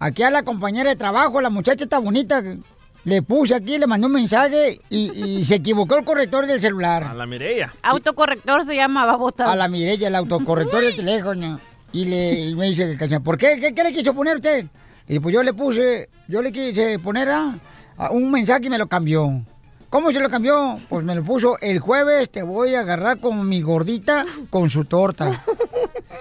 [0.00, 2.42] aquí a la compañera de trabajo, la muchacha está bonita,
[3.04, 7.04] le puse aquí, le mandé un mensaje y, y se equivocó el corrector del celular.
[7.04, 7.72] A la Mireya.
[7.82, 9.50] Autocorrector se llama, babota.
[9.50, 11.60] A la Mireya, el autocorrector del teléfono.
[11.92, 13.58] Y, le, y me dice, "Cacha, ¿por qué?
[13.60, 13.74] qué?
[13.74, 14.66] qué le quiso poner usted?
[15.10, 17.58] Y pues yo le puse, yo le quise poner ah,
[17.96, 19.42] a un mensaje y me lo cambió.
[19.88, 20.78] ¿Cómo se lo cambió?
[20.88, 24.84] Pues me lo puso, el jueves te voy a agarrar como mi gordita con su
[24.84, 25.42] torta.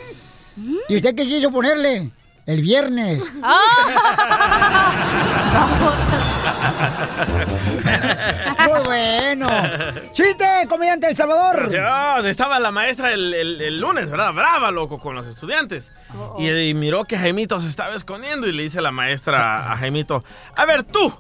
[0.89, 2.10] ¿Y usted qué quiso ponerle?
[2.47, 3.21] El viernes.
[3.36, 3.43] Muy
[8.89, 9.47] bueno.
[10.13, 11.69] ¡Chiste, comediante El Salvador!
[11.69, 14.34] Dios, estaba la maestra el, el- el lunes, ¿verdad?
[14.34, 15.91] Brava, loco, con los estudiantes.
[16.39, 20.23] Y, y miró que Jaimito se estaba escondiendo y le dice la maestra a Jaimito,
[20.56, 21.13] a ver tú,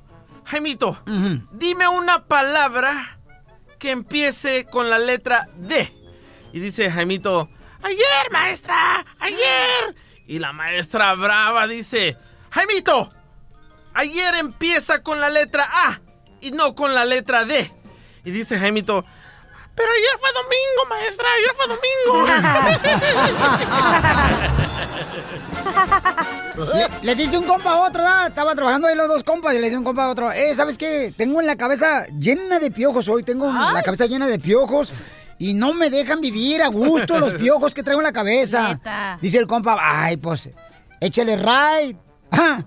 [0.45, 1.01] Jaimito,
[1.51, 3.19] dime una palabra
[3.77, 5.93] que empiece con la letra D.
[6.51, 7.49] Y dice Jaimito,
[7.83, 9.95] ayer, maestra, ayer.
[10.25, 12.17] Y la maestra brava dice,
[12.49, 13.09] Jaimito,
[13.93, 16.01] ayer empieza con la letra A
[16.41, 17.71] y no con la letra D.
[18.23, 19.05] Y dice Jaimito,
[19.75, 22.25] pero ayer fue domingo, maestra, ayer fue domingo.
[26.73, 28.27] Le, le dice un compa a otro, ¿da?
[28.27, 30.77] Estaba trabajando ahí los dos compas y le dice un compa a otro, eh, ¿sabes
[30.77, 31.13] qué?
[31.15, 34.91] Tengo en la cabeza llena de piojos hoy, tengo la cabeza llena de piojos
[35.37, 38.73] y no me dejan vivir a gusto los piojos que traigo en la cabeza.
[38.73, 39.17] Neta.
[39.21, 40.49] Dice el compa, ay, pues,
[40.99, 41.97] échale right.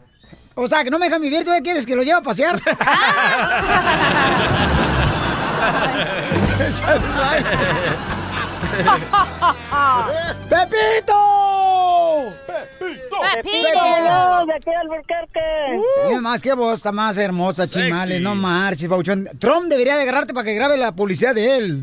[0.54, 1.86] O sea, que no me dejan vivir, ¿tú qué quieres?
[1.86, 2.58] ¿Que lo lleve a pasear?
[10.48, 11.14] ¡Pepito!
[13.34, 14.46] ¡Pepito!
[14.46, 15.40] ¡De aquí Albuquerque!
[16.08, 19.26] Mira más que vos, está más hermosa, chimales, no marches, Pauchón.
[19.38, 21.82] Trump debería de agarrarte para que grabe la publicidad de él.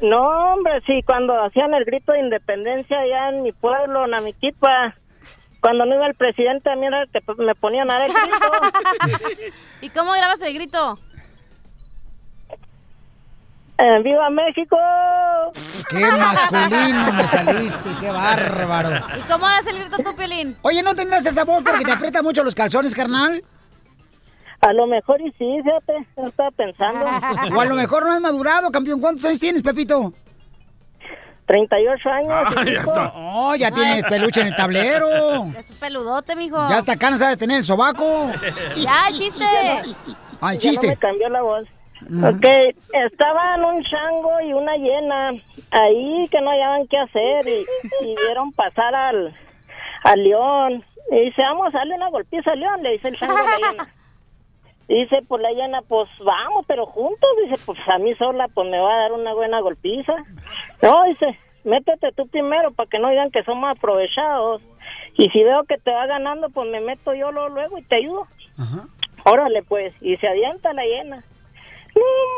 [0.00, 4.94] No, hombre, sí, cuando hacían el grito de independencia allá en mi pueblo, Namiquipa,
[5.64, 8.12] cuando no iba el presidente, a mí era el que me ponían a dar el
[8.12, 9.52] grito.
[9.80, 10.98] ¿Y cómo grabas el grito?
[13.78, 14.76] Eh, ¡Viva México!
[15.88, 17.88] ¡Qué masculino me saliste!
[17.98, 19.06] ¡Qué bárbaro!
[19.16, 20.54] ¿Y cómo haces el grito tú, Pelín?
[20.60, 23.42] Oye, ¿no tendrás esa voz porque te aprieta mucho los calzones, carnal?
[24.60, 27.06] A lo mejor y sí, fíjate, no estaba pensando.
[27.56, 29.00] O a lo mejor no has madurado, campeón.
[29.00, 30.12] ¿Cuántos años tienes, Pepito?
[31.46, 32.30] 38 años.
[32.32, 33.12] Ah, ya está.
[33.14, 35.06] Oh, ya tienes peluche en el tablero.
[35.58, 36.56] Es un peludote, mijo.
[36.68, 38.30] Ya está cansada de tener el sobaco.
[38.76, 39.44] Ya, el chiste.
[40.40, 40.86] Ay, Ya chiste.
[40.86, 41.64] no me cambió la voz.
[42.08, 42.24] Mm.
[42.24, 42.44] Ok,
[42.92, 45.30] estaban un chango y una hiena
[45.70, 47.64] ahí que no hallaban qué hacer y,
[48.06, 49.34] y vieron pasar al,
[50.02, 50.84] al león.
[51.10, 53.56] Y dice, vamos a darle una golpiza al león, le dice el chango a la
[53.70, 53.88] hiena.
[54.88, 57.30] Dice, pues la hiena, pues vamos, pero juntos.
[57.42, 60.12] Dice, pues a mí sola, pues me va a dar una buena golpiza.
[60.82, 64.62] No, dice, métete tú primero para que no digan que somos aprovechados.
[65.16, 67.96] Y si veo que te va ganando, pues me meto yo luego, luego y te
[67.96, 68.26] ayudo.
[69.24, 69.94] Órale, pues.
[70.02, 71.24] Y se adianta la hiena.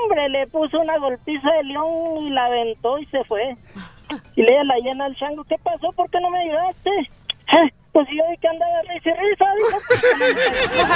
[0.02, 3.56] Hombre, le puso una golpiza de león y la aventó y se fue.
[4.36, 5.90] Y le la hiena al chango, ¿qué pasó?
[5.92, 6.90] ¿Por qué no me ayudaste?
[7.96, 10.86] "Eh, Pues yo vi que andaba risa y risa, dijo.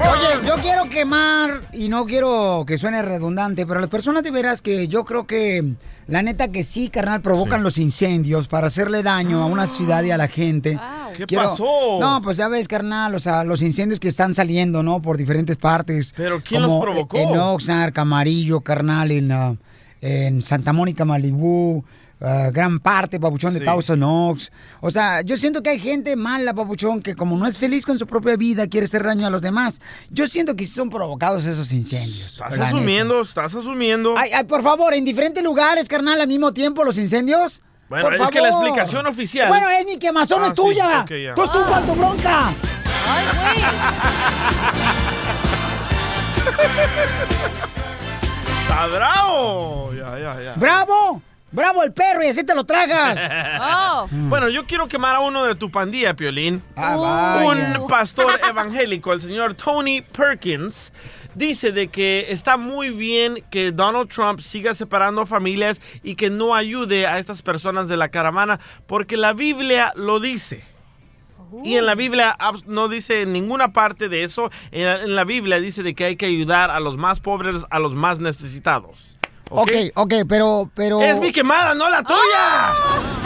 [0.00, 4.62] Oye, yo quiero quemar, y no quiero que suene redundante, pero las personas de veras
[4.62, 5.74] que yo creo que,
[6.06, 10.10] la neta que sí, carnal, provocan los incendios para hacerle daño a una ciudad y
[10.10, 10.78] a la gente.
[11.16, 11.98] ¿Qué Quiero- pasó?
[12.00, 15.00] No, pues ya ves, carnal, o sea, los incendios que están saliendo, ¿no?
[15.02, 16.12] Por diferentes partes.
[16.16, 17.16] ¿Pero quién como los provocó?
[17.18, 19.58] En Oxnard, Camarillo, carnal, en,
[20.00, 21.84] en Santa Mónica, Malibú,
[22.20, 23.64] ah, gran parte, papuchón, de Sí.
[23.64, 24.50] Thousand Oaks.
[24.80, 27.98] O sea, yo siento que hay gente mala, papuchón, que como no es feliz con
[27.98, 29.80] su propia vida, quiere hacer daño a los demás.
[30.10, 32.32] Yo siento que sí son provocados esos incendios.
[32.32, 32.66] Estás neta.
[32.68, 34.14] asumiendo, estás asumiendo.
[34.16, 37.60] Ay, ay, por favor, en diferentes lugares, carnal, al mismo tiempo, los incendios.
[37.90, 41.00] Bueno, Por es que la explicación oficial- Bueno, es mi quemazón, Ah, es sí, tuya.
[41.00, 41.34] ok, ya.
[41.34, 42.52] Tú estuvo tu bronca.
[48.62, 49.92] ¡Está bravo!
[49.94, 50.54] Ya, ya, ya.
[50.56, 51.22] ¡Bravo!
[51.52, 52.22] ¡Bravo el perro!
[52.22, 53.18] Y así te lo tragas.
[53.62, 54.06] Oh.
[54.10, 56.62] Bueno, yo quiero quemar a uno de tu pandilla, Piolín.
[56.76, 57.78] Ah, vaya.
[57.80, 60.92] Un pastor evangélico, el señor Tony Perkins,
[61.34, 66.54] dice de que está muy bien que Donald Trump siga separando familias y que no
[66.54, 70.64] ayude a estas personas de la caravana, porque la Biblia lo dice.
[71.64, 74.50] Y en la Biblia no dice en ninguna parte de eso.
[74.70, 77.66] En la, en la Biblia dice de que hay que ayudar a los más pobres,
[77.70, 79.10] a los más necesitados.
[79.50, 81.02] Ok, ok, pero, pero...
[81.02, 82.72] Es mi quemada, no la tuya.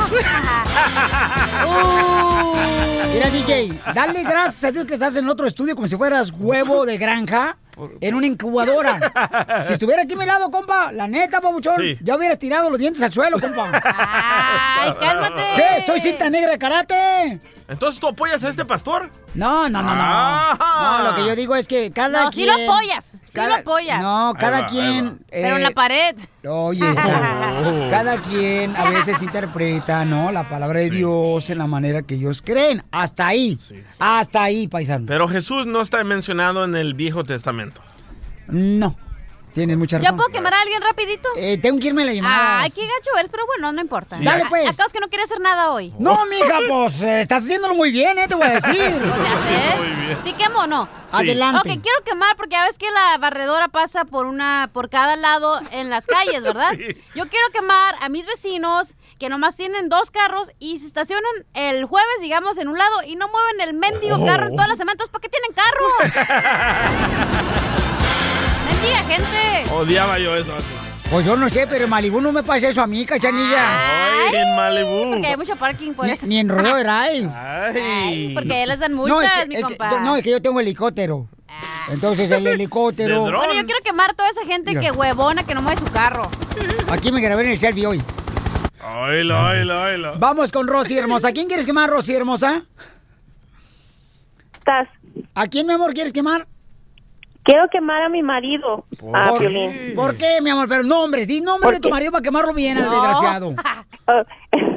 [3.13, 6.87] Mira, DJ, dale gracias a Dios que estás en otro estudio como si fueras huevo
[6.87, 7.59] de granja
[8.01, 9.13] en una incubadora.
[9.63, 11.99] Si estuviera aquí a mi lado, compa, la neta, papuchón, Sí.
[12.03, 13.71] ya hubieras tirado los dientes al suelo, compa.
[14.81, 15.43] ¡Ay, cálmate!
[15.57, 15.83] ¿Qué?
[15.87, 17.41] ¿Soy cinta negra de karate?
[17.67, 19.11] Entonces tú apoyas a este pastor.
[19.35, 20.03] No, no, no, no.
[20.03, 21.01] Ah.
[21.03, 22.67] No, lo que yo digo es que cada No, sí quien...
[22.67, 24.03] lo apoyas, sí lo apoyas.
[24.03, 25.25] No, cada va, quien...
[25.31, 26.17] Pero en la eh, pared.
[26.47, 30.31] Oye, está- cada quien a veces interpreta, ¿no?
[30.31, 32.85] La palabra de Dios en la manera que ellos creen.
[32.91, 33.59] Hasta ahí.
[33.99, 35.07] Hasta ahí, paisano.
[35.07, 37.81] Pero Jesús no está mencionado en el Viejo Testamento.
[38.47, 38.95] No.
[39.55, 40.17] Tienes mucha ¿Ya razón.
[40.17, 41.29] puedo quemar a alguien rapidito?
[41.37, 42.61] Eh, tengo que irme a la llamada.
[42.63, 44.19] Ay, qué gacho eres, pero bueno, no importa.
[44.19, 44.25] Sí.
[44.25, 44.67] Dale, A- pues.
[44.69, 45.95] Acabas que no quieres hacer nada hoy.
[45.99, 48.27] No, mija, pues eh, estás haciéndolo muy bien, ¿eh?
[48.27, 48.75] Te voy a decir.
[49.49, 50.17] ¿Eh?
[50.25, 50.89] ¿Sí quemo o no?
[51.13, 51.71] Adelante.
[51.71, 55.61] Ok, quiero quemar porque ya ves que la barredora pasa por una, por cada lado
[55.71, 56.73] en las calles, ¿verdad?
[56.73, 57.01] Sí.
[57.15, 61.85] Yo quiero quemar a mis vecinos que nomás tienen dos carros y se estacionan el
[61.85, 64.27] jueves, digamos, en un lado y no mueven el mendigo Oh.
[64.27, 64.95] carro en todas las semanas.
[65.01, 65.93] Entonces, ¿para qué tienen carros?
[68.85, 69.73] Mendiga gente.
[69.73, 70.67] Odiaba yo eso antes.
[71.11, 74.25] Pues yo no sé, pero en Malibu no me pasa eso a mí, cachanilla.
[74.27, 75.11] Ay, en Malibu.
[75.13, 76.27] Porque hay mucho parking por Ni, eso.
[76.27, 77.29] ni en Rodeo Drive.
[77.35, 78.33] Ay.
[78.35, 80.01] Porque ya les dan No, multas, es que, mi es que- compa.
[80.01, 81.29] no, es que yo tengo helicóptero.
[81.91, 83.21] Entonces el helicóptero.
[83.23, 84.81] Bueno, yo quiero quemar toda esa gente Mira.
[84.81, 86.29] que huevona, que no mueve su carro.
[86.91, 88.03] Aquí me grabé en el selfie hoy.
[88.97, 90.15] Oílo, oílo, oílo.
[90.19, 91.29] Vamos con Rosy hermosa.
[91.29, 92.65] ¿A quién quieres quemar, Rosy hermosa?
[94.59, 94.89] ¿Estás?
[95.35, 96.47] ¿A quién, mi amor, quieres quemar?
[97.45, 99.95] Quiero quemar a mi marido, a ¿Por, Piolín.
[99.95, 100.67] ¿Por qué, mi amor?
[100.67, 103.55] Pero nombres, di nombre de tu marido para quemarlo bien, al desgraciado.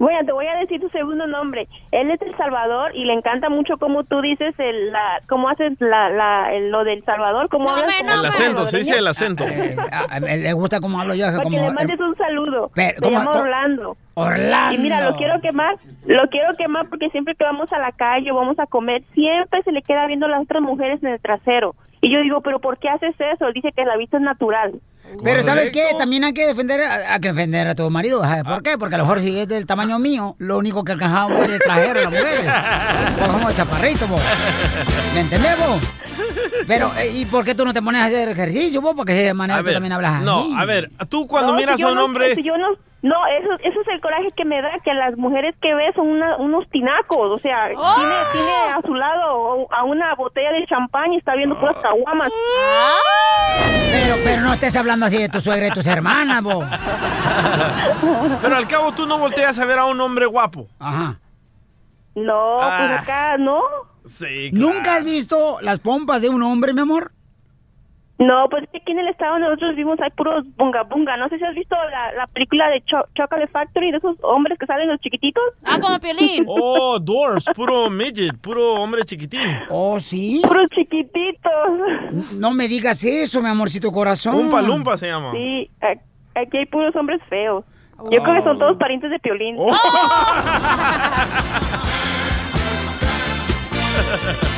[0.00, 1.68] Bueno, te voy a decir tu segundo nombre.
[1.92, 5.78] Él es El Salvador y le encanta mucho cómo tú dices el, la, cómo haces
[5.78, 9.44] la, la, el- lo del Salvador, cómo hablas como El acento, se dice el acento.
[9.44, 11.26] A- a- a- le gusta cómo hablo yo.
[11.26, 12.70] Para como, que le mandes un saludo.
[12.74, 13.44] Pero, Se ¿cómo- llama cómo?
[13.44, 13.96] Orlando.
[14.14, 14.74] Orlando.
[14.74, 18.32] Y mira, lo quiero quemar, lo quiero quemar porque siempre que vamos a la calle
[18.32, 21.20] o vamos a comer, siempre se le queda viendo a las otras mujeres en el
[21.20, 21.74] trasero.
[22.00, 23.52] Y yo digo, pero ¿por qué haces eso?
[23.52, 24.72] Dice que la vista es natural.
[25.22, 25.86] Pero ¿sabes qué?
[25.98, 28.22] También hay que defender a, hay que defender a tu marido.
[28.22, 28.78] ¿sabes ¿Por qué?
[28.78, 31.58] Porque a lo mejor si es del tamaño mío, lo único que alcanzamos es el
[31.60, 32.46] trajero a las mujeres.
[33.18, 34.20] Pues somos chaparritos, vos.
[35.14, 35.80] ¿Me entendemos?
[36.66, 38.94] Pero, eh, ¿y por qué tú no te pones a hacer ejercicio, vos?
[38.96, 40.24] Porque de manera A tú ver, también hablas así.
[40.24, 42.34] no, a ver, tú cuando No, miras si yo a un no- hombre...
[42.34, 42.68] si yo no,
[43.02, 46.08] no, eso, eso es el coraje que me da, que las mujeres que ves son
[46.08, 47.94] una- unos tinacos, o sea, ¡Oh!
[47.96, 52.30] tiene, tiene a su lado a una botella de champán y está viendo puras caguamas.
[53.92, 56.64] Pero, pero no estés hablando así de tu suegra y tus hermanas, vos.
[58.42, 60.66] Pero al cabo tú no volteas a ver a un hombre guapo.
[60.78, 61.18] Ajá.
[62.14, 62.86] No, Ah.
[62.88, 63.60] pues acá, no.
[64.08, 67.12] Sí, ¿Nunca has visto las pompas de un hombre, mi amor?
[68.20, 71.16] No, pues es que aquí en el estado donde nosotros vivimos hay puros bunga bunga.
[71.16, 74.58] No sé si has visto la, la película de Cho Chocolate Factory de esos hombres
[74.58, 75.42] que salen los chiquititos.
[75.64, 76.44] Ah, como Piolín.
[76.46, 79.40] Oh, dwarfs, puro midget, puro hombre chiquitín.
[79.70, 80.42] Oh, sí.
[80.46, 82.32] Puros chiquititos.
[82.34, 84.36] No me digas eso, mi amorcito corazón.
[84.36, 85.32] Lumpa Lumpa se llama.
[85.32, 85.70] Sí,
[86.34, 87.64] aquí hay puros hombres feos.
[88.10, 89.56] Yo creo que son todos parientes de Piolín.
[89.58, 89.70] Oh.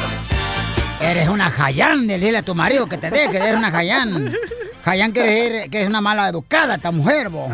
[1.03, 4.33] Eres una Jayán, dile a tu marido que te deje, eres una Jayán.
[4.85, 7.49] Jayán quiere decir que es una mala educada esta mujer, bo.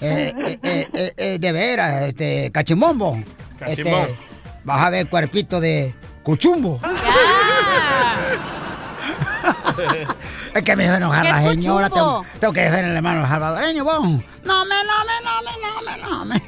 [0.00, 3.22] Eh, eh, eh, de veras, este, cachimbombo.
[3.58, 3.92] Cachimbón.
[4.02, 4.18] Este,
[4.64, 6.80] vas a ver cuerpito de cuchumbo.
[10.54, 11.90] Es que me hizo enojar ¿Qué la señora.
[11.90, 14.00] Tengo, tengo que defender al hermano salvadoreño, bo.
[14.00, 16.42] No me, no me, no me, no me, no me.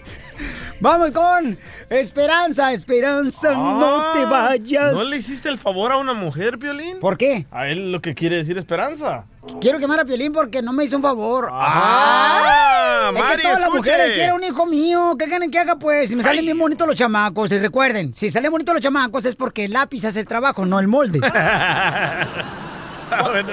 [0.80, 1.58] Vamos con
[1.90, 4.92] Esperanza, Esperanza, no te vayas.
[4.92, 7.00] Ah, ¿No le hiciste el favor a una mujer, Piolín?
[7.00, 7.46] ¿Por qué?
[7.50, 9.24] A él lo que quiere decir esperanza.
[9.60, 11.48] Quiero quemar a Piolín porque no me hizo un favor.
[11.50, 15.16] Ah, es Mari, que todas las mujeres quieren un hijo mío.
[15.18, 16.10] ¿Qué quieren que haga, pues?
[16.10, 17.50] Si me salen bien bonitos los chamacos.
[17.50, 20.78] Y recuerden, si salen bonitos los chamacos es porque el lápiz hace el trabajo, no
[20.78, 21.20] el molde.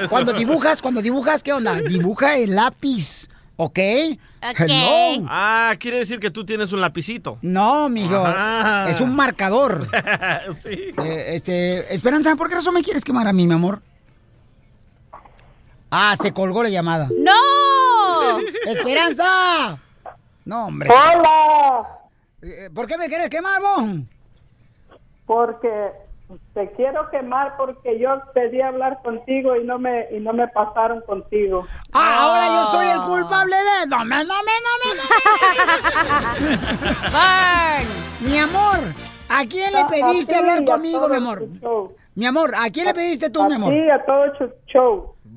[0.09, 1.75] Cuando dibujas, cuando dibujas, ¿qué onda?
[1.75, 3.79] Dibuja el lápiz, ¿ok?
[4.57, 5.25] Hello.
[5.27, 7.37] Ah, quiere decir que tú tienes un lapicito.
[7.41, 8.15] No, mijo.
[8.17, 8.89] Ajá.
[8.89, 9.87] Es un marcador.
[10.63, 10.93] sí.
[11.03, 13.81] Eh, este, Esperanza, ¿por qué razón me quieres quemar a mí, mi amor?
[15.91, 17.09] Ah, se colgó la llamada.
[17.17, 18.39] ¡No!
[18.67, 19.79] ¡Esperanza!
[20.43, 20.89] No, hombre.
[20.89, 21.87] ¡Hola!
[22.41, 23.83] Eh, ¿Por qué me quieres quemar, vos?
[25.25, 25.91] Porque
[26.53, 31.01] te quiero quemar porque yo pedí hablar contigo y no me y no me pasaron
[31.01, 31.67] contigo.
[31.93, 33.87] Ah, ahora yo soy el culpable de...
[33.87, 35.03] No me, no me, no me, no.
[38.29, 38.79] Mi amor,
[39.29, 41.43] ¿a quién le A- a pediste hablar conmigo, mi amor?
[41.61, 41.95] show.
[42.15, 43.73] Mi amor, ¿a quién le pediste tú, a mi amor?
[43.73, 44.53] ti, a todo tu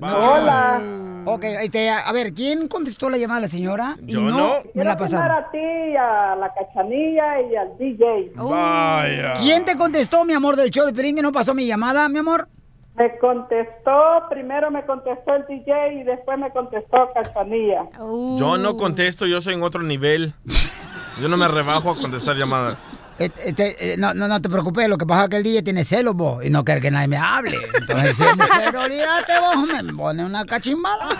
[0.01, 0.81] Hola.
[1.25, 3.97] Ok, este, a ver, ¿quién contestó la llamada de la señora?
[4.07, 4.53] Y Yo no, no.
[4.73, 5.31] me la pasaron.
[5.31, 5.59] a ti,
[5.97, 8.33] a la cachanilla y al DJ.
[8.37, 9.33] Vaya.
[9.35, 12.19] ¿Quién te contestó, mi amor, del show de Pelín que no pasó mi llamada, mi
[12.19, 12.49] amor?
[12.97, 17.87] Me contestó, primero me contestó el DJ y después me contestó Cachanilla.
[17.97, 20.35] Yo no contesto, yo soy en otro nivel.
[21.21, 23.03] Yo no me rebajo a contestar llamadas.
[23.19, 25.63] Eh, este, eh, no, no, no te preocupes, lo que pasa es que el DJ
[25.63, 27.57] tiene celos, vos, y no quiere que nadie me hable.
[27.75, 31.09] Entonces, si mujer, olvídate, vos, me pone una cachimbala.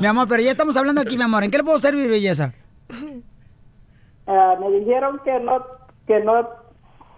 [0.00, 1.44] mi amor, pero ya estamos hablando aquí, mi amor.
[1.44, 2.52] ¿En qué le puedo servir, belleza?
[4.26, 5.64] Ah, me dijeron que no
[6.06, 6.48] que no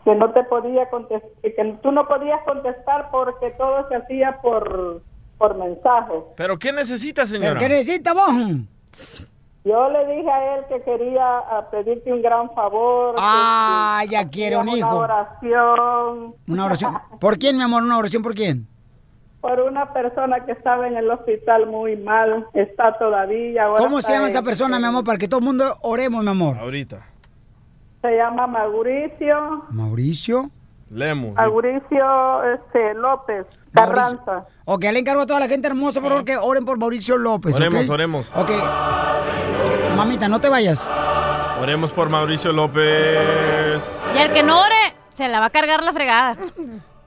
[0.04, 5.02] que no te podía contestar que tú no podías contestar porque todo se hacía por
[5.38, 6.14] por mensaje.
[6.36, 7.58] ¿Pero qué necesita, señora?
[7.58, 8.34] ¿Qué necesita vos?
[9.66, 13.16] Yo le dije a él que quería ah, pedirte un gran favor.
[13.18, 14.86] Ah, que ya quiere un hijo.
[14.86, 16.98] Una oración Una oración.
[17.20, 17.82] ¿Por quién, mi amor?
[17.82, 18.68] ¿Una oración por quién?
[19.46, 23.64] por una persona que estaba en el hospital muy mal, está todavía.
[23.64, 25.04] ahora ¿Cómo se llama esa persona, mi amor?
[25.04, 26.58] Para que todo el mundo oremos, mi amor.
[26.58, 27.06] Ahorita.
[28.02, 30.50] Se llama Mauricio, Mauricio.
[30.90, 31.34] Lemos.
[31.34, 34.46] Mauricio este, López Carranza.
[34.64, 37.54] Ok, le encargo a toda la gente hermosa, por favor, que oren por Mauricio López.
[37.54, 38.32] Oremos, oremos.
[38.34, 38.50] Ok.
[39.96, 40.88] Mamita, no te vayas.
[41.60, 43.82] Oremos por Mauricio López.
[44.14, 46.36] Y el que no ore, se la va a cargar la fregada.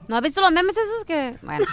[0.08, 1.36] ¿No has visto los memes esos que...?
[1.40, 1.64] Bueno.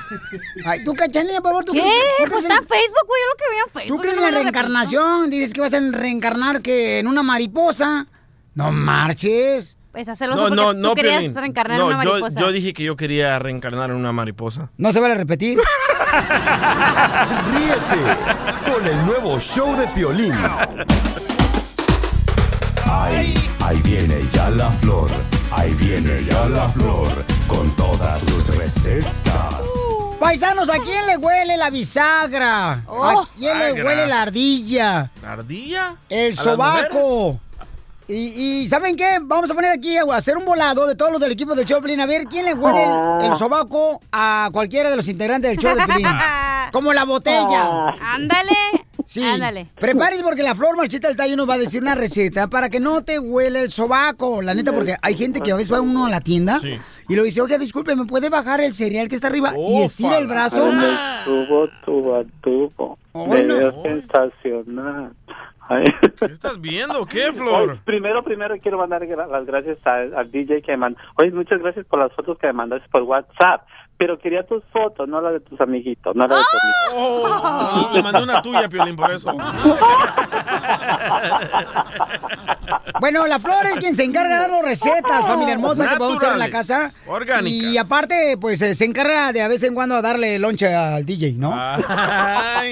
[0.66, 1.80] Ay, tú, cachanilla, por favor, tú ¿Qué?
[1.80, 3.22] crees- tú Pues crees está en- Facebook, güey.
[3.22, 4.02] Yo lo que veo en ¿Tú Facebook.
[4.02, 4.52] crees yo en la no repito.
[4.60, 5.30] reencarnación?
[5.32, 8.06] Dices que vas a reencarnar que en una mariposa.
[8.54, 9.76] No marches.
[9.92, 11.36] Pues hazlo No, porque no, tú no, querías Piolín.
[11.36, 12.40] reencarnar No, en una yo- mariposa.
[12.40, 14.70] Yo, dije que yo quería reencarnar en una mariposa.
[14.78, 15.58] No se vale repetir.
[17.56, 20.34] Ríete con el nuevo show de Piolín.
[22.90, 23.34] Ahí,
[23.66, 25.10] ahí viene ya la flor,
[25.52, 27.10] ahí viene ya la flor,
[27.48, 29.14] con todas sus recetas.
[30.20, 32.82] Paisanos, ¿a quién le huele la bisagra?
[32.88, 35.12] ¿A quién le huele la ardilla?
[35.22, 35.96] ¿La ardilla?
[36.10, 37.40] El ¿A las sobaco.
[38.08, 39.20] Y, y ¿saben qué?
[39.22, 41.78] Vamos a poner aquí a hacer un volado de todos los del equipo del show
[41.78, 42.00] de Pelín.
[42.00, 45.76] A ver, ¿quién le huele el, el sobaco a cualquiera de los integrantes del show
[45.76, 46.08] de Pelín?
[46.72, 47.90] Como la botella.
[48.02, 48.56] Ándale.
[49.08, 49.24] Sí.
[49.24, 49.68] Ándale.
[49.80, 52.82] Prepárese porque la Flor Marchita del Tallo nos va a decir una receta para que
[52.82, 54.42] no te huele el sobaco.
[54.42, 56.74] La neta, porque hay gente que a veces va uno a la tienda Sí.
[57.08, 59.54] y lo dice, oiga, disculpe, ¿me puede bajar el cereal que está arriba?
[59.58, 60.70] y estira el brazo.
[60.72, 63.00] Dale tubo, tubo tubo.
[63.14, 63.56] Bueno.
[63.56, 65.14] Video sensacional.
[65.70, 65.84] Ay.
[66.20, 67.06] ¿Qué estás viendo?
[67.06, 67.70] ¿Qué, Flor?
[67.72, 71.00] Oye, primero, primero quiero mandar las gracias a- al DJ que mandó.
[71.16, 73.68] Oye, muchas gracias por las fotos que me mandaste por WhatsApp.
[73.98, 76.94] Pero quería tus fotos, no la de tus amiguitos, no la de tus amiguitos.
[76.94, 79.34] Oh, le mandé una tuya, Piolín, por eso.
[83.00, 86.22] Bueno, la Flor es quien se encarga de dar las recetas, familia hermosa, que podemos
[86.22, 86.92] hacer en la casa.
[87.06, 87.52] orgánicas.
[87.52, 91.34] Y aparte, pues eh, se encarga de a vez en cuando darle lonche al DJ,
[91.34, 91.54] ¿no?
[91.56, 92.72] Ay.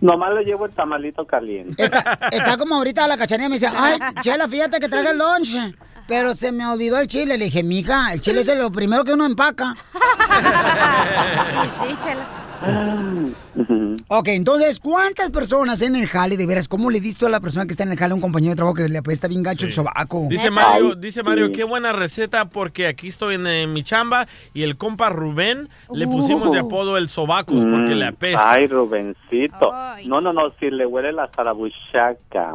[0.00, 1.82] Nomás le llevo el tamalito caliente.
[2.30, 5.74] Está como ahorita la cachanilla me dice, ay, Chela, fíjate que traje el lonche.
[6.06, 7.36] Pero se me olvidó el chile.
[7.36, 9.74] Le dije, mija, el chile es lo primero que uno empaca.
[11.82, 12.45] sí, chela.
[14.08, 17.66] Ok, entonces, ¿cuántas personas en el jale, de veras, cómo le diste a la persona
[17.66, 19.66] que está en el jale a un compañero de trabajo que le apesta bien gacho
[19.66, 20.26] el sobaco?
[20.28, 24.76] Dice Mario, dice Mario, qué buena receta porque aquí estoy en, mi chamba y el
[24.76, 28.52] compa Rubén le pusimos de apodo el sobacos porque le apesta.
[28.52, 29.72] Ay, Rubencito.
[30.06, 32.54] No, no, no, si le huele la zarabuchaca.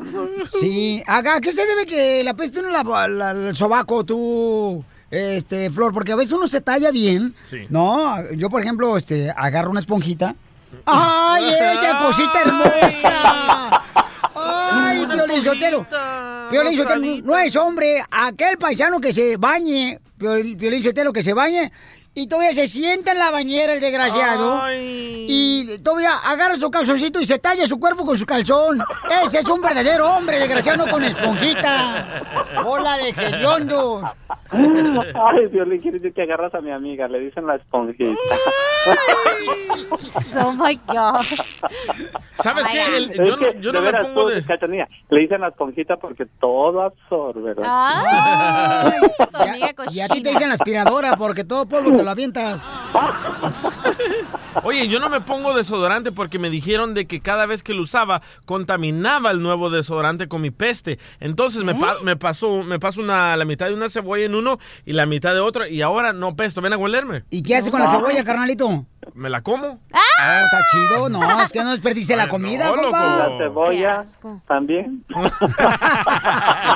[0.60, 5.70] Sí, ¿a qué se debe que le apeste uno la- la- el sobaco, tú, este,
[5.70, 5.94] Flor?
[5.94, 7.68] Porque a veces uno se talla bien, Sí.
[7.70, 8.32] ¿no?
[8.32, 10.36] Yo, por ejemplo, este, agarro una esponjita.
[10.86, 13.84] ¡Ay, ella, cosita hermosa!
[14.36, 15.86] ¡Ay, Piolín Sotelo!
[16.50, 21.34] Piolín Sotelo, no es hombre, aquel paisano que se bañe, Piol- Piolín Sotelo que se
[21.34, 21.72] bañe,
[22.14, 27.26] y todavía se sienta en la bañera el desgraciado, y todavía agarra su calzoncito y
[27.26, 28.82] se talla su cuerpo con su calzón.
[29.26, 32.22] Ese es un verdadero hombre, desgraciado, no con esponjita.
[32.64, 34.04] ¡Bola de hediondo!
[34.52, 38.12] Ay, Violín, quiere decir que agarras a mi amiga, le dicen la esponjita.
[40.44, 41.22] Oh my God.
[42.44, 42.98] ¿Sabes Ay, qué?
[42.98, 44.44] El- yo no, que, yo no de me veras, pongo tú, de...
[44.44, 47.64] Cachanilla, le dicen la esponjita porque todo absorbe, ¿verdad?
[47.66, 49.00] Ay,
[49.32, 52.66] tu amiga Y a ti te dicen aspiradora porque todo polvo te lo avientas.
[54.64, 57.84] Oye, yo no me pongo desodorante porque me dijeron de que cada vez que lo
[57.84, 61.00] usaba contaminaba el nuevo desodorante con mi peste.
[61.20, 64.60] Entonces me, pa- me pasó me paso una, la mitad de una cebolla en uno
[64.86, 66.60] y la mitad de otra y ahora no pesto.
[66.62, 67.24] Ven a huelerme.
[67.30, 68.86] ¿Y qué hace con la cebolla, carnalito?
[69.14, 69.68] ¿Me la como?
[69.68, 69.98] Oh,
[70.46, 71.10] está chido.
[71.10, 73.18] No, es que no desperdice la comida, no, compa.
[73.18, 73.30] loco.
[73.32, 74.02] La cebolla
[74.48, 75.04] también.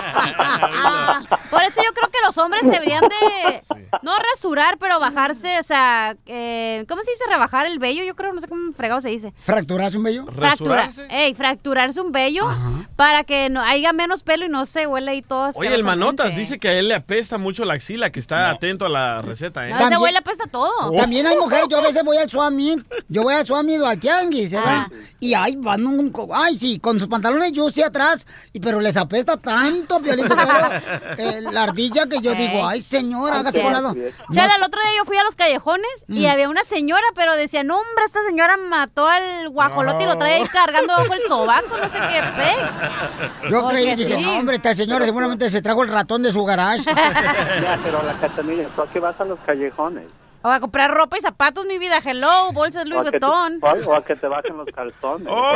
[0.07, 1.21] Ah,
[1.51, 3.61] por eso yo creo que los hombres deberían de
[4.01, 7.23] no rasurar, pero bajarse, o sea, eh, ¿cómo se dice?
[7.29, 9.33] Rebajar el vello, yo creo, no sé cómo fregado se dice.
[9.39, 10.25] ¿Fracturarse un vello?
[10.25, 12.47] Fracturar, ey, fracturarse un vello
[12.95, 16.35] para que no haya menos pelo y no se huele ahí todo Oye, el Manotas
[16.35, 19.67] dice que a él le apesta mucho la axila, que está atento a la receta,
[19.67, 19.71] ¿eh?
[19.71, 20.91] No, ese güey le apesta todo.
[20.95, 23.99] También hay mujeres, yo a veces voy al Swami, yo voy al Swami o al
[23.99, 24.87] Tianguis, ¿sabes?
[25.19, 28.97] Y ahí van un, ay sí, con sus pantalones yo sí atrás, y pero les
[28.97, 30.25] apesta tanto, Piolín
[31.17, 33.95] eh, la ardilla que yo digo, ay señora, hágase por un lado.
[34.31, 36.29] Chela, el otro día yo fui a los callejones y Mm.
[36.29, 40.35] había una señora, pero decía, no, hombre, esta señora mató al guajolote y lo trae
[40.35, 43.49] ahí cargando bajo el sobaco, no sé qué pex.
[43.51, 44.21] Yo Porque creí, dije, sí.
[44.23, 46.83] no hombre, esta señora seguramente se trajo el ratón de su garage.
[46.95, 50.07] Ya, pero la Cachanilla, ¿tú a qué vas a los callejones?
[50.45, 53.57] O a comprar ropa y zapatos, mi vida, hello, bolsas Louis Vuitton.
[53.63, 55.27] o a que te bajen los calzones.
[55.27, 55.55] Oh.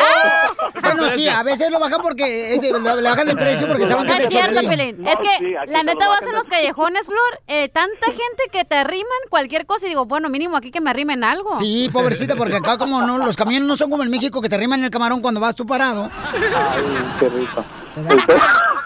[0.81, 3.85] Bueno, sí, a veces lo bajan porque es de- le, le bajan el precio porque
[3.85, 4.59] saben que es cierto.
[4.67, 5.05] Pelín.
[5.07, 9.05] es que la neta vas en los callejones, Flor, eh, tanta gente que te arriman
[9.29, 11.55] cualquier cosa y digo, bueno, mínimo aquí que me arrimen algo.
[11.59, 14.57] Sí, pobrecita, porque acá como no, los camiones no son como en México que te
[14.57, 16.09] riman el camarón cuando vas tú parado.
[16.33, 16.83] Ay,
[17.19, 17.63] qué rico.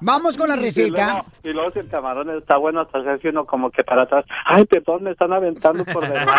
[0.00, 1.12] Vamos con la Y receta.
[1.12, 4.02] luego, y luego si el camarón está bueno, hasta se hace uno como que para
[4.02, 4.24] atrás.
[4.44, 6.32] Ay, perdón, me están aventando por delante.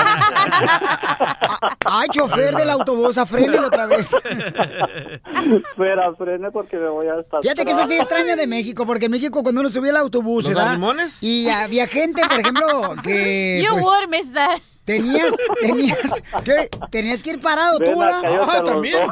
[1.86, 4.09] Ay, chofer del autobús, afrénelo otra vez.
[4.13, 7.41] Espera, frene porque me voy a estar.
[7.41, 10.45] Fíjate que eso sí extraño de México, porque en México cuando uno subía al autobús,
[10.45, 10.73] ¿Los ¿verdad?
[10.73, 11.17] limones?
[11.21, 13.61] Y había gente, por ejemplo, que...
[13.65, 14.61] You pues, would miss that.
[14.86, 16.69] Tenías, tenías, ¿qué?
[16.91, 18.21] tenías que ir parado tú, ¿verdad?
[18.23, 19.07] Ah, también.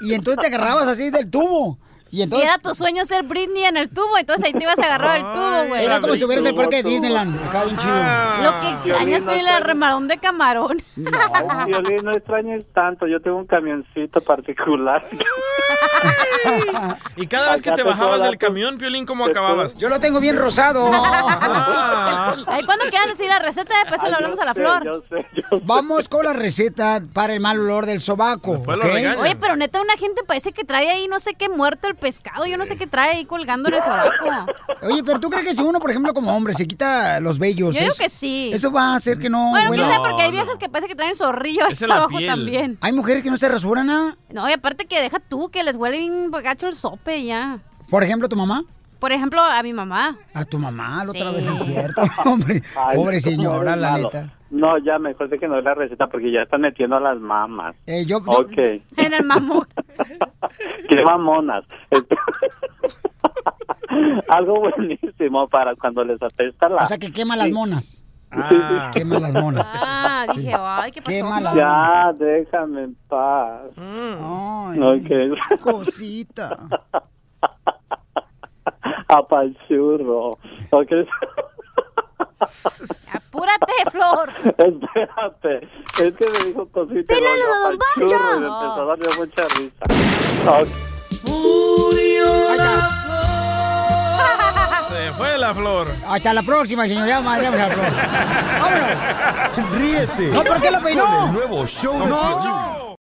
[0.00, 1.78] y entonces te agarrabas así del tubo.
[2.14, 4.84] Y Y era tu sueño ser Britney en el tubo, entonces ahí te ibas a
[4.84, 5.84] agarrar el tubo, güey.
[5.84, 6.88] era como si estuvieras en el parque de.
[6.88, 7.44] Disneyland.
[7.48, 7.92] Acá bien chido.
[7.92, 9.66] Lo que extrañas, no pero el extraño.
[9.66, 10.82] remarón de camarón.
[10.94, 13.08] No, Violín, no extrañes tanto.
[13.08, 15.04] Yo tengo un camioncito particular.
[17.16, 19.74] Y cada vez que te bajabas del camión, Piolín, ¿cómo acababas?
[19.76, 20.90] Yo lo tengo bien rosado.
[21.66, 22.36] Ah.
[22.46, 24.84] Ahí cuando quieran decir la receta, después se Ay, lo hablamos a la flor.
[24.84, 25.64] Yo sé, yo sé.
[25.64, 28.56] Vamos con la receta para el mal olor del sobaco.
[28.56, 29.16] Después.
[29.18, 32.44] Oye, pero neta, una gente parece que trae ahí no sé qué muerto el pescado.
[32.44, 34.52] Yo no sé qué trae ahí colgando en el sobaco.
[34.82, 37.74] Oye, pero tú crees que si uno, por ejemplo, como hombre, se quita los vellos.
[37.74, 38.50] Yo digo eso- que sí.
[38.52, 39.50] Eso va a hacer que no.
[39.50, 42.26] Bueno, sabe, porque hay No, viejas que parece que traen zorrillo ahí abajo piel.
[42.26, 42.78] también.
[42.82, 44.18] Hay mujeres que no se rasuran nada.
[44.30, 47.60] No, y aparte que deja tú que les huele bien gacho el sope ya.
[47.88, 48.64] Por ejemplo, tu mamá.
[48.98, 50.16] Por ejemplo, a mi mamá.
[50.34, 52.02] A tu mamá, la otra vez es cierto.
[52.24, 54.32] Hombre, Ay, pobre señora, la neta.
[54.54, 57.18] No, ya mejor de que no es la receta porque ya están metiendo a las
[57.18, 57.74] mamas.
[57.86, 58.56] Eh, yo, yo- Ok.
[58.96, 59.66] En el mamón.
[60.88, 61.64] Qué mamonas.
[64.28, 66.82] Algo buenísimo para cuando les apesta la...
[66.82, 68.00] O sea, que quema las monas.
[68.30, 68.90] Ah.
[68.92, 69.66] Quema las monas.
[69.74, 71.16] Ah, dije, ay, ¿qué pasó?
[71.16, 73.62] Quema las Ya, déjame en paz.
[73.76, 75.60] Ay, Ok.
[75.60, 76.56] cosita.
[79.08, 80.38] Apachurro.
[80.70, 80.90] Ok.
[83.14, 84.32] Apúrate, Flor.
[84.58, 85.68] Espérate.
[86.00, 87.14] Es que me dijo cosita.
[87.14, 88.04] A Don y me
[88.46, 89.84] empezó a dar mucha risa.
[90.46, 90.68] Ok.
[94.88, 95.88] Se fue la flor.
[96.06, 97.06] Hasta la próxima, señor.
[97.08, 97.86] Ya madreamos a la flor.
[98.60, 99.70] Vámonos.
[99.80, 101.04] Ríete No, ¿por qué lo peinó?
[101.04, 102.94] con el nuevo show de No.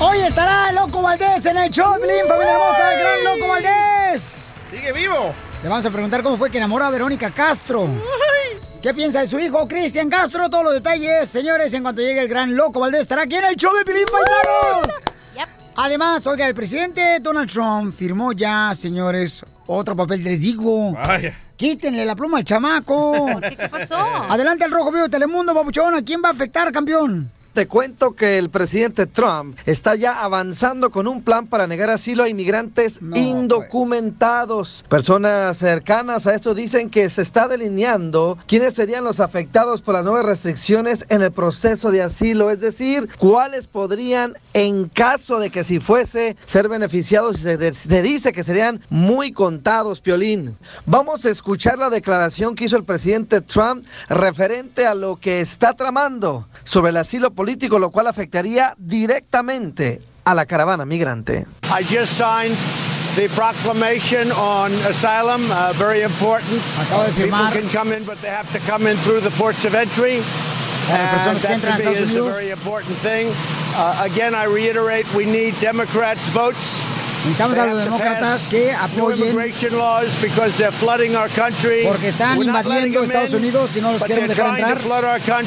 [0.00, 4.51] Hoy estará el Loco Valdés en el show, Blin, familia hermosa, el gran Loco Valdés.
[4.72, 5.34] Sigue vivo.
[5.62, 7.88] Le vamos a preguntar cómo fue que enamoró a Verónica Castro.
[8.82, 10.48] ¿Qué piensa de su hijo, Cristian Castro?
[10.48, 13.56] Todos los detalles, señores, en cuanto llegue el gran Loco Valdés, estará aquí en el
[13.56, 14.88] show de Pilín Paisanos.
[15.76, 20.92] Además, oiga, el presidente Donald Trump firmó ya, señores, otro papel, les digo.
[20.92, 21.38] Vaya.
[21.56, 23.12] Quítenle la pluma al chamaco.
[23.32, 23.56] ¿Por qué?
[23.56, 23.96] ¿Qué pasó?
[23.96, 25.94] Adelante el Rojo Vivo de Telemundo, papuchón.
[25.94, 27.30] ¿A quién va a afectar, campeón?
[27.52, 32.22] Te cuento que el presidente Trump está ya avanzando con un plan para negar asilo
[32.22, 34.86] a inmigrantes indocumentados.
[34.88, 40.04] Personas cercanas a esto dicen que se está delineando quiénes serían los afectados por las
[40.04, 45.62] nuevas restricciones en el proceso de asilo, es decir, cuáles podrían, en caso de que
[45.62, 50.56] si fuese, ser beneficiados y se, se dice que serían muy contados, Piolín.
[50.86, 55.74] Vamos a escuchar la declaración que hizo el presidente Trump referente a lo que está
[55.74, 61.44] tramando sobre el asilo político, lo cual afectaría directamente a la caravana migrante.
[61.76, 62.56] I just signed
[63.16, 66.62] the proclamation on asylum, uh, very important.
[67.16, 70.22] People can come in, but they have to come in through the ports of entry.
[70.88, 73.26] And that to me is a very important thing.
[73.74, 76.78] Uh, again, I reiterate, we need Democrats' votes.
[77.24, 79.36] Necesitamos a los demócratas que apoyen
[81.84, 84.78] porque están invadiendo Estados Unidos y no los quieren dejar entrar.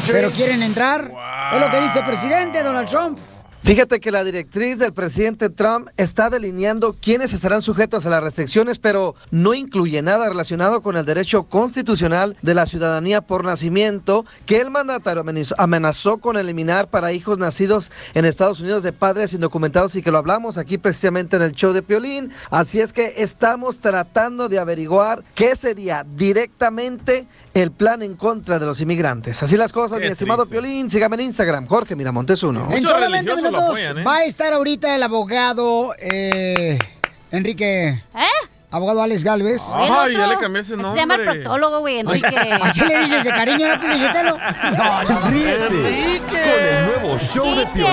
[0.07, 1.11] Pero quieren entrar.
[1.53, 3.19] Es lo que dice el presidente Donald Trump.
[3.65, 8.77] Fíjate que la directriz del presidente Trump está delineando quiénes estarán sujetos a las restricciones,
[8.77, 14.61] pero no incluye nada relacionado con el derecho constitucional de la ciudadanía por nacimiento que
[14.61, 15.25] el mandatario
[15.57, 20.19] amenazó con eliminar para hijos nacidos en Estados Unidos de padres indocumentados y que lo
[20.19, 22.31] hablamos aquí precisamente en el show de Piolín.
[22.51, 28.65] Así es que estamos tratando de averiguar qué sería directamente el plan en contra de
[28.67, 29.41] los inmigrantes.
[29.41, 30.61] Así las cosas, Qué mi estimado triste.
[30.61, 30.91] Piolín.
[30.91, 32.67] Sígame en Instagram, Jorge Miramontes uno.
[32.71, 33.31] En solamente
[33.63, 34.03] apoyan, ¿eh?
[34.03, 36.77] va a estar ahorita el abogado eh,
[37.31, 38.03] Enrique.
[38.15, 38.47] ¿Eh?
[38.71, 39.61] Abogado Alex Galvez.
[39.73, 41.25] Ay, ya le cambié ese Se llama el nombre.
[41.25, 42.27] proctólogo, güey, Enrique.
[42.61, 44.37] ¿A qué le dices de cariño, eh, Piolín Sotelo?
[45.29, 47.91] Ríete con el nuevo show de Piolín.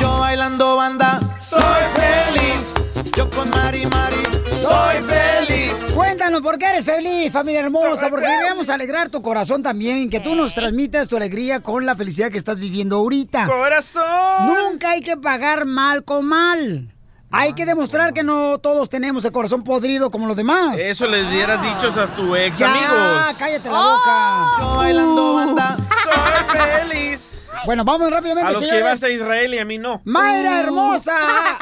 [0.00, 1.60] Yo bailando banda, soy
[1.94, 2.74] feliz.
[3.16, 4.16] Yo con Mari Mari,
[4.64, 5.72] soy feliz.
[5.94, 10.34] Cuéntanos por qué eres feliz, familia hermosa, porque queremos alegrar tu corazón también, que tú
[10.34, 13.46] nos transmitas tu alegría con la felicidad que estás viviendo ahorita.
[13.46, 14.46] ¡Corazón!
[14.46, 16.90] Nunca hay que pagar mal con mal.
[17.36, 20.78] Hay que demostrar que no todos tenemos el corazón podrido como los demás.
[20.78, 23.36] Eso les hubieras dicho a tu ex Ya, amigos.
[23.38, 24.46] cállate la boca.
[24.60, 25.76] Yo bailando banda,
[26.48, 27.23] Soy feliz.
[27.66, 30.00] Bueno, vamos rápidamente, A los que ibas a Israel y a mí no.
[30.04, 31.14] Mayra hermosa,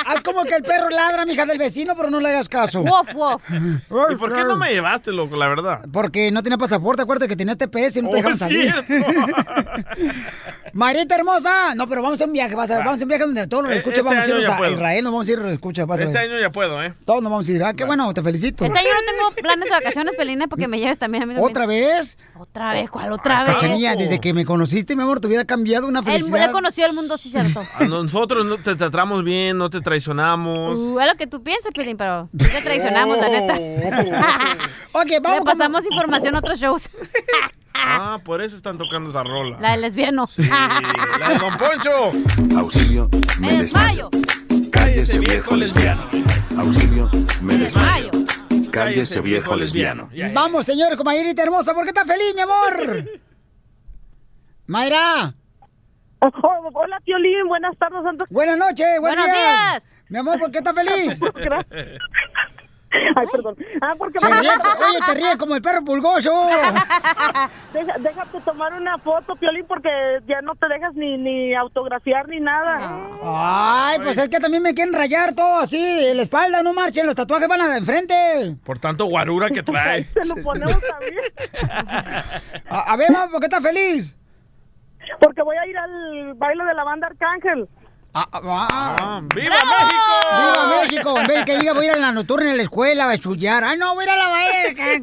[0.06, 2.82] haz como que el perro ladra, mija del vecino, pero no le hagas caso.
[2.82, 3.42] Wof, wof.
[4.10, 5.80] ¿Y por qué no me llevaste, loco, la verdad?
[5.92, 8.72] Porque no tenía pasaporte, acuérdate que tenía TPS y no te Oh, dejaban salir.
[8.86, 9.06] cierto.
[10.74, 13.24] Marita hermosa, no, pero vamos a un viaje, vas a ver, vamos a un viaje
[13.24, 14.72] donde todos nos Eh, escuchan, este vamos a irnos a puedo.
[14.72, 16.30] Israel, nos vamos a ir, escucha, vas a Este ver.
[16.30, 16.94] año ya puedo, ¿eh?
[17.04, 17.62] Todos nos vamos a ir.
[17.62, 18.64] Ah, qué bueno, te felicito.
[18.64, 21.34] Este año no tengo planes de vacaciones, Pelina, porque me lleves también a mí.
[21.38, 22.16] ¿Otra vez?
[22.38, 22.88] ¿Otra vez?
[22.90, 23.54] ¿Cuál otra vez?
[23.54, 26.46] Cachanilla, desde que me conociste, mi amor, tu vida ha cambiado una Él felicidad.
[26.46, 27.62] le conoció el mundo, sí, cierto.
[27.78, 30.76] A nosotros no te tratamos bien, no te traicionamos.
[30.78, 33.54] Uh, es lo que tú piensas, Pelín, pero sí te traicionamos, la neta.
[34.92, 35.38] ok, vamos.
[35.40, 36.88] Le pasamos información a otros shows.
[37.74, 39.58] Ah, por eso están tocando esa rola.
[39.60, 40.28] La del lesbiano.
[41.18, 42.58] La de Don Poncho.
[42.58, 43.08] Auxilio,
[43.38, 44.10] Me desmayo.
[44.70, 46.02] cállese viejo lesbiano.
[46.58, 47.10] Auxilio,
[47.40, 48.10] me desmayo.
[48.70, 50.08] Cállese viejo lesbiano.
[50.32, 53.04] Vamos, señor, con Mayrita hermosa, ¿por qué estás feliz, mi amor?
[54.66, 55.34] Mayra.
[56.20, 58.02] hola, Piolín, buenas tardes.
[58.02, 58.28] Santos.
[58.30, 59.94] Buenas noches, buenos, Buenos días.
[60.08, 61.18] Mi amor, ¿por qué estás feliz?
[63.16, 63.56] Ay, perdón.
[63.80, 66.30] Ah, porque Se ríe- oye, te ríes como el perro pulgoso.
[67.72, 69.88] Deja- déjate tomar una foto, Piolín, porque
[70.26, 73.08] ya no te dejas ni, ni autografiar ni nada.
[73.24, 77.06] Ay, pues es que también me quieren rayar todo así, en la espalda, no marchen,
[77.06, 78.56] los tatuajes van a de enfrente.
[78.64, 80.04] Por tanto guarura que trae.
[80.12, 81.22] Se lo ponemos también.
[82.68, 84.14] A, a ver, mamá, ¿por qué estás feliz?
[85.20, 87.68] Porque voy a ir al baile de la banda Arcángel.
[88.14, 88.68] ¡Viva
[89.34, 90.12] México!
[90.36, 91.18] ¡Viva México!
[91.18, 93.64] En vez que diga voy a ir a la nocturna en la escuela a estudiar.
[93.64, 94.28] ¡Ay, no, voy a ir a la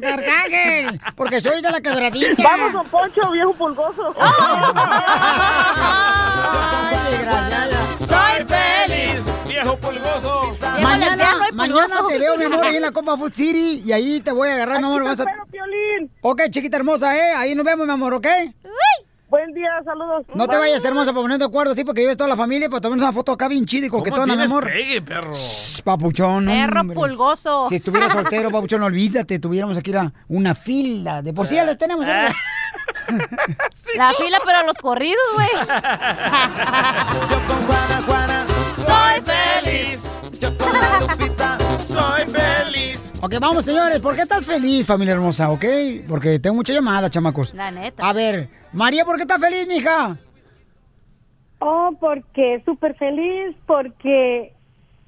[0.00, 1.00] Carcángel!
[1.16, 2.40] Porque soy de la quebradita.
[2.42, 4.14] Vamos, don Poncho, viejo pulgoso.
[7.98, 9.24] Soy feliz.
[9.48, 10.56] Viejo pulgoso.
[10.80, 14.30] Mañana, mañana te veo, mi amor, ahí en la Copa Food City y ahí te
[14.30, 15.02] voy a agarrar, mi amor.
[15.04, 15.24] Vas a...
[16.22, 17.32] Ok, chiquita hermosa, ¿eh?
[17.36, 18.26] Ahí nos vemos, mi amor, ¿ok?
[19.30, 20.26] Buen día, saludos.
[20.34, 22.82] No te vayas, hermosa, para poner de acuerdo, sí, porque lleves toda la familia, pues
[22.82, 24.64] tomemos una foto acá bien chida y coquetona, mi amor.
[24.66, 25.30] pegue, perro?
[25.32, 26.96] Shh, Papuchón, Perro hombre.
[26.96, 27.66] pulgoso.
[27.68, 31.22] Si estuviera soltero, papuchón, olvídate, tuviéramos aquí una, una fila.
[31.22, 32.06] De por sí ya la tenemos.
[32.08, 32.26] ¿eh?
[33.96, 35.48] La fila, pero los corridos, güey.
[38.76, 40.00] Soy feliz.
[41.78, 43.12] Soy feliz.
[43.22, 43.98] Ok, vamos, señores.
[44.00, 45.50] ¿Por qué estás feliz, familia hermosa?
[45.50, 45.64] ¿Ok?
[46.08, 47.54] Porque tengo mucha llamada, chamacos.
[47.54, 48.06] La neta.
[48.08, 50.16] A ver, María, ¿por qué estás feliz, mija?
[51.58, 54.54] Oh, porque súper feliz, porque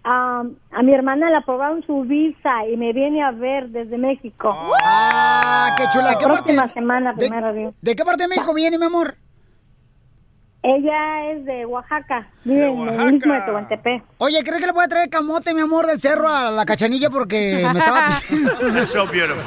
[0.05, 0.43] a
[0.83, 4.53] mi hermana le aprobaron su visa y me viene a ver desde México.
[4.85, 6.13] ¡Ah, qué chula!
[6.13, 7.75] La ¿Qué parte- próxima semana, de- primero Dios.
[7.81, 9.17] ¿De qué parte de México viene, mi amor?
[10.65, 14.05] Ella es de Oaxaca, vive en el mismo de Tehuantepec.
[14.19, 17.11] Oye, ¿crees que le voy a traer camote, mi amor, del cerro a la cachanilla?
[17.11, 18.83] Porque me estaba pidiendo.
[18.85, 19.45] So beautiful.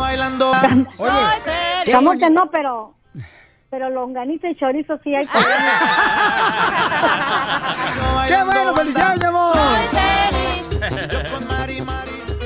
[0.00, 0.50] bailando.
[0.52, 1.12] Oye,
[1.84, 2.94] qué Camote no, pero
[3.70, 5.26] pero longaniza y chorizo sí hay.
[5.26, 5.38] ¡Qué
[8.44, 8.74] bueno!
[8.74, 9.54] ¡Felicidades, mi amor!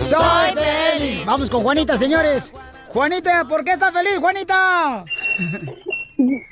[0.01, 1.25] ¡Soy feliz!
[1.25, 2.53] Vamos con Juanita, señores.
[2.89, 5.05] Juanita, ¿por qué estás feliz, Juanita?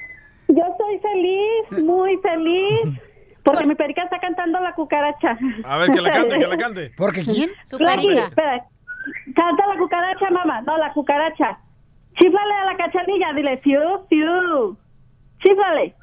[0.53, 3.01] Yo estoy feliz, muy feliz,
[3.45, 5.39] porque mi perica está cantando la cucaracha.
[5.65, 6.91] A ver, que la cante, que la cante.
[6.97, 7.51] ¿Por qué quién?
[7.65, 8.67] Su Espera,
[9.35, 10.61] canta la cucaracha, mamá.
[10.63, 11.59] No, la cucaracha.
[12.19, 14.77] Chíflale a la cachanilla, dile, fiu, fiu.
[15.39, 15.95] Chíflale.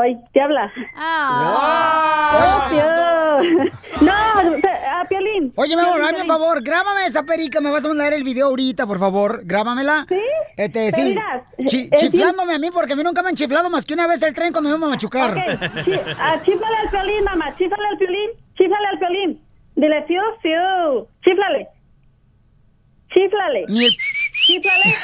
[0.00, 0.70] Ay, ¿qué hablas?
[0.96, 2.64] Ah.
[2.66, 2.84] Oh, fiu.
[4.00, 5.52] No, a Piolín.
[5.56, 8.48] Oye, mi amor, hazme un favor, grábame esa perica, me vas a mandar el video
[8.48, 10.04] ahorita, por favor, grábamela.
[10.08, 10.20] ¿Sí?
[10.56, 11.16] Este, sí.
[11.58, 14.20] Eh, chiflándome a mí, porque a mí nunca me han chiflado más que una vez
[14.22, 15.30] el tren cuando me iba a machucar.
[15.36, 17.54] Ok, chi- ah, chíflale al Piolín, mamá.
[17.56, 18.30] Chíflale al Piolín.
[18.56, 19.40] Chíflale al Piolín.
[19.76, 21.06] Dile, fiu, fiu.
[21.24, 21.68] Chíflale.
[23.68, 23.96] Dile,
[24.46, 24.94] chíflale.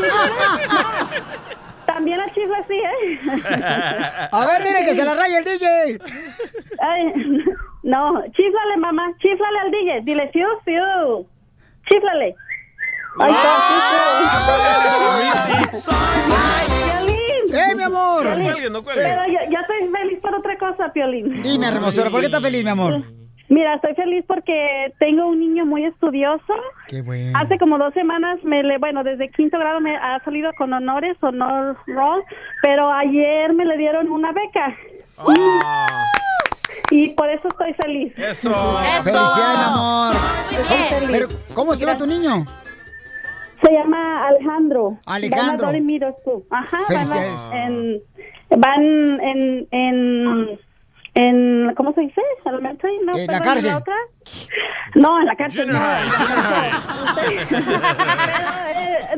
[0.00, 1.67] No.
[1.88, 3.18] También la chifla así, ¿eh?
[4.30, 5.98] A ver, dile que se la raya el DJ.
[6.80, 7.14] Ay,
[7.82, 9.14] no, chiflale, mamá.
[9.18, 10.00] Chiflale al DJ.
[10.02, 11.26] Dile, fiu, fiu.
[11.88, 12.36] Chiflale.
[13.20, 13.34] Ay,
[16.84, 17.54] Piolín.
[17.54, 18.22] ¡Eh, mi amor!
[18.22, 18.44] Piolín.
[18.44, 19.06] No cuelgues, no cuelgues.
[19.06, 21.42] Pero yo, yo estoy feliz por otra cosa, Piolín.
[21.42, 23.02] Dime, hermosura, ¿por qué estás feliz, mi amor?
[23.50, 26.54] Mira, estoy feliz porque tengo un niño muy estudioso.
[26.86, 27.38] Qué bueno.
[27.38, 31.16] Hace como dos semanas, me le, bueno, desde quinto grado me ha salido con honores,
[31.22, 32.22] honor roll,
[32.62, 34.76] pero ayer me le dieron una beca.
[36.90, 38.12] Y por eso estoy feliz.
[38.16, 38.50] Eso.
[39.02, 40.14] Felicidades, mi amor.
[41.00, 41.10] bien.
[41.10, 42.44] Pero, ¿cómo se llama tu niño?
[43.62, 44.98] Se llama Alejandro.
[45.06, 45.66] Alejandro.
[45.66, 46.08] Van a.
[46.50, 47.50] Ajá, van, a- Felicidades.
[47.52, 48.00] en,
[48.60, 48.82] van
[49.20, 50.60] en, en,
[51.18, 52.20] en, ¿cómo se dice?
[52.44, 53.16] Elementary, ¿no?
[53.16, 53.74] En la cárcel.
[53.74, 53.94] otra?
[54.94, 55.78] No, en la cárcel no.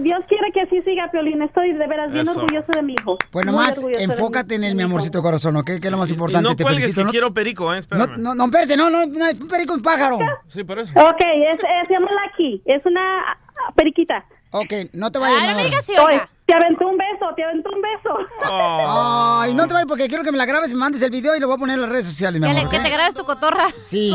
[0.00, 1.42] Dios quiere que así siga, Piolín.
[1.42, 2.40] Estoy de veras bien Eso.
[2.40, 3.16] orgulloso de mi hijo.
[3.30, 5.66] Pues nomás enfócate en el mi amorcito corazón, ¿ok?
[5.66, 6.48] Que es lo más Y importante.
[6.48, 7.00] no Te felicito.
[7.00, 7.76] que No, quiero perico, ¿eh?
[7.76, 8.16] no, Espérame.
[8.18, 10.18] no, no, espérate, no, no, no, un perico, un pájaro.
[10.48, 10.92] Sí, por eso.
[10.94, 12.62] Ok, es, es- se llama Lucky.
[12.64, 14.24] Es una ah, periquita.
[14.52, 15.62] Ok, no te vayas, mi amor.
[16.08, 18.18] Oye, Te aventó un beso, te aventó un beso.
[18.42, 21.36] Ay, no te vayas porque quiero que me la grabes y me mandes el video
[21.36, 22.70] y lo voy a poner en las redes sociales, mi Que, amor.
[22.72, 23.68] que te grabes tu cotorra.
[23.82, 24.12] Sí.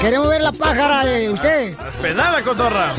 [0.00, 1.76] Queremos ver la pájara de usted.
[2.00, 2.92] Pedala, cotorra.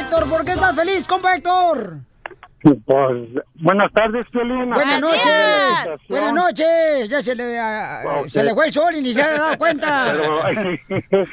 [0.00, 1.98] Héctor, ¿por qué estás feliz, compa Héctor?
[2.62, 4.70] Pues, buenas tardes, Piolín.
[4.70, 6.00] Buenas noches.
[6.08, 7.08] Buenas noches.
[7.08, 10.06] Ya se le, ah, se le fue el sol y ni se ha dado cuenta.
[10.10, 11.24] Pero,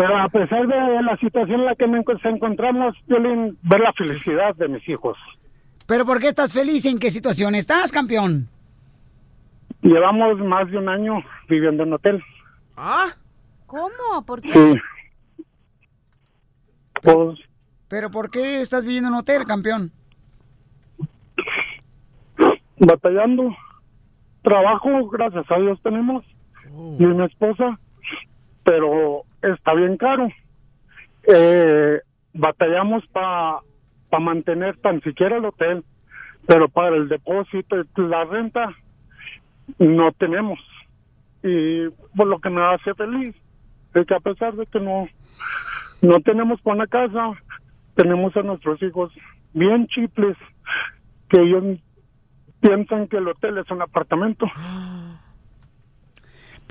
[0.00, 4.54] pero a pesar de la situación en la que nos encontramos, Piolín, ver la felicidad
[4.56, 5.18] de mis hijos.
[5.86, 6.86] Pero ¿por qué estás feliz?
[6.86, 8.48] ¿En qué situación estás, campeón?
[9.82, 12.24] Llevamos más de un año viviendo en hotel.
[12.78, 13.08] ¿Ah?
[13.66, 14.24] ¿Cómo?
[14.24, 14.50] ¿Por qué?
[14.54, 15.44] Sí.
[17.02, 17.38] Pues,
[17.86, 19.92] ¿Pero por qué estás viviendo en hotel, campeón?
[22.78, 23.54] batallando.
[24.40, 26.24] Trabajo, gracias a Dios tenemos.
[26.98, 27.78] Y mi esposa,
[28.64, 30.28] pero está bien caro.
[31.26, 32.00] Eh,
[32.32, 33.60] batallamos para
[34.20, 35.84] mantener tan siquiera el hotel,
[36.46, 38.74] pero para el depósito la renta
[39.78, 40.58] no tenemos.
[41.42, 43.34] Y por lo que me hace feliz
[43.94, 45.08] es que a pesar de que no,
[46.02, 47.32] no tenemos una casa,
[47.94, 49.12] tenemos a nuestros hijos
[49.52, 50.36] bien chiples,
[51.28, 51.64] que ellos
[52.60, 54.46] piensan que el hotel es un apartamento.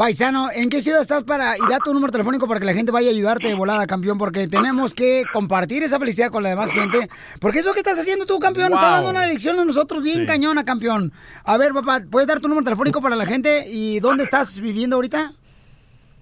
[0.04, 2.90] Paisano, ¿en qué ciudad estás para y da tu número telefónico para que la gente
[2.90, 4.18] vaya a ayudarte de volada, campeón?
[4.18, 7.10] Porque tenemos que compartir esa felicidad con la demás gente.
[7.42, 8.96] Porque eso que estás haciendo tú, campeón, nos está Wow.
[9.04, 11.12] dando una lección a nosotros bien cañona, campeón.
[11.44, 14.96] A ver, papá, ¿puedes dar tu número telefónico para la gente y dónde estás viviendo
[14.96, 15.34] ahorita?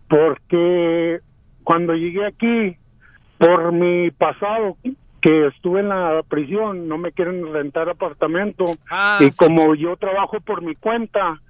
[0.08, 1.20] Porque
[1.70, 2.76] cuando llegué aquí,
[3.38, 4.76] por mi pasado,
[5.22, 8.64] que estuve en la prisión, no me quieren rentar apartamento.
[8.90, 9.36] Ah, y sí.
[9.36, 11.40] como yo trabajo por mi cuenta,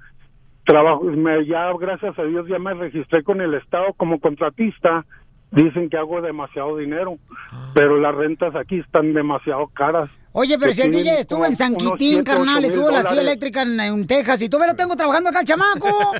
[0.66, 5.06] trabajo, me, ya gracias a Dios ya me registré con el Estado como contratista.
[5.52, 7.16] Dicen que hago demasiado dinero,
[7.50, 7.70] Ah.
[7.74, 10.10] pero las rentas aquí están demasiado caras.
[10.32, 13.62] Oye, pero si el DJ estuvo en San siete, carnal, estuvo en la silla eléctrica
[13.62, 16.12] en, en Texas y tú me lo tengo trabajando acá el chamaco.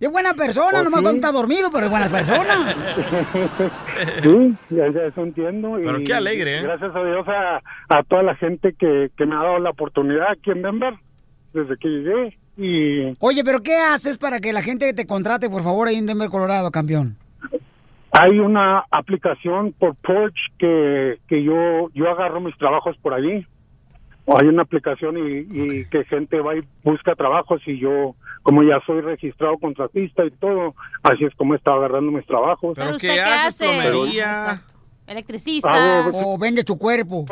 [0.00, 2.74] Es buena persona, nomás cuando está dormido, pero es buena persona.
[4.22, 5.72] Sí, ya, ya eso entiendo.
[5.76, 6.62] Pero y qué alegre, ¿eh?
[6.62, 10.30] Gracias a Dios a, a toda la gente que, que me ha dado la oportunidad
[10.30, 10.94] aquí en Denver
[11.52, 12.38] desde que llegué.
[12.56, 16.06] Y Oye, pero ¿qué haces para que la gente te contrate, por favor, ahí en
[16.06, 17.16] Denver, Colorado, campeón?
[18.12, 23.46] Hay una aplicación por Porch que, que yo, yo agarro mis trabajos por allí.
[24.26, 25.38] Hay una aplicación y,
[25.80, 30.30] y que gente va y busca trabajos y yo, como ya soy registrado contratista y
[30.30, 32.74] todo, así es como he estado agarrando mis trabajos.
[32.76, 33.64] ¿Pero usted qué hace?
[35.06, 35.70] Electricista.
[35.72, 37.26] Ah, O vende tu cuerpo.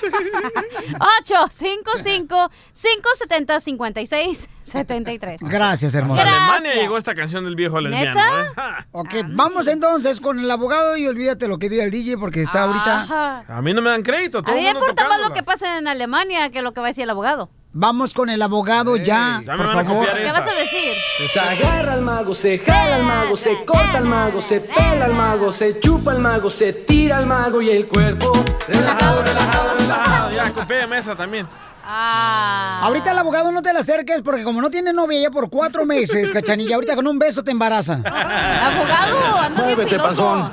[4.67, 5.37] 855-570-5673.
[5.41, 6.21] Gracias, hermosa.
[6.21, 8.19] Alemania llegó esta canción del viejo lesbiano.
[8.19, 8.49] ¿eh?
[8.91, 12.63] Ok, vamos entonces con el abogado y olvídate lo que diga el DJ porque está
[12.63, 13.01] ahorita.
[13.01, 13.43] Ajá.
[13.47, 14.39] A mí no me dan crédito.
[14.39, 16.73] A Todo mí el me mundo importa más lo que pasa en Alemania que lo
[16.73, 17.49] que va a decir el abogado.
[17.71, 20.07] Vamos con el abogado ya, ya por favor.
[20.13, 20.93] ¿Qué vas a decir?
[21.29, 25.13] Se agarra al mago, se jala al mago, se corta al mago, se pela al
[25.13, 28.31] mago, se chupa al mago, se tira al mago y el cuerpo
[28.67, 30.31] relajado, relajado, relajado.
[30.31, 31.47] Ya, copéame esa también.
[31.83, 32.81] Ah.
[32.83, 35.85] Ahorita el abogado no te le acerques porque como no tiene novia ya por cuatro
[35.85, 38.01] meses, cachanilla, ahorita con un beso te embaraza.
[38.03, 40.51] Abogado, anda bien Muévete, panzón.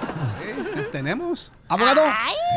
[0.93, 1.51] ¿Tenemos?
[1.75, 2.03] Abogado.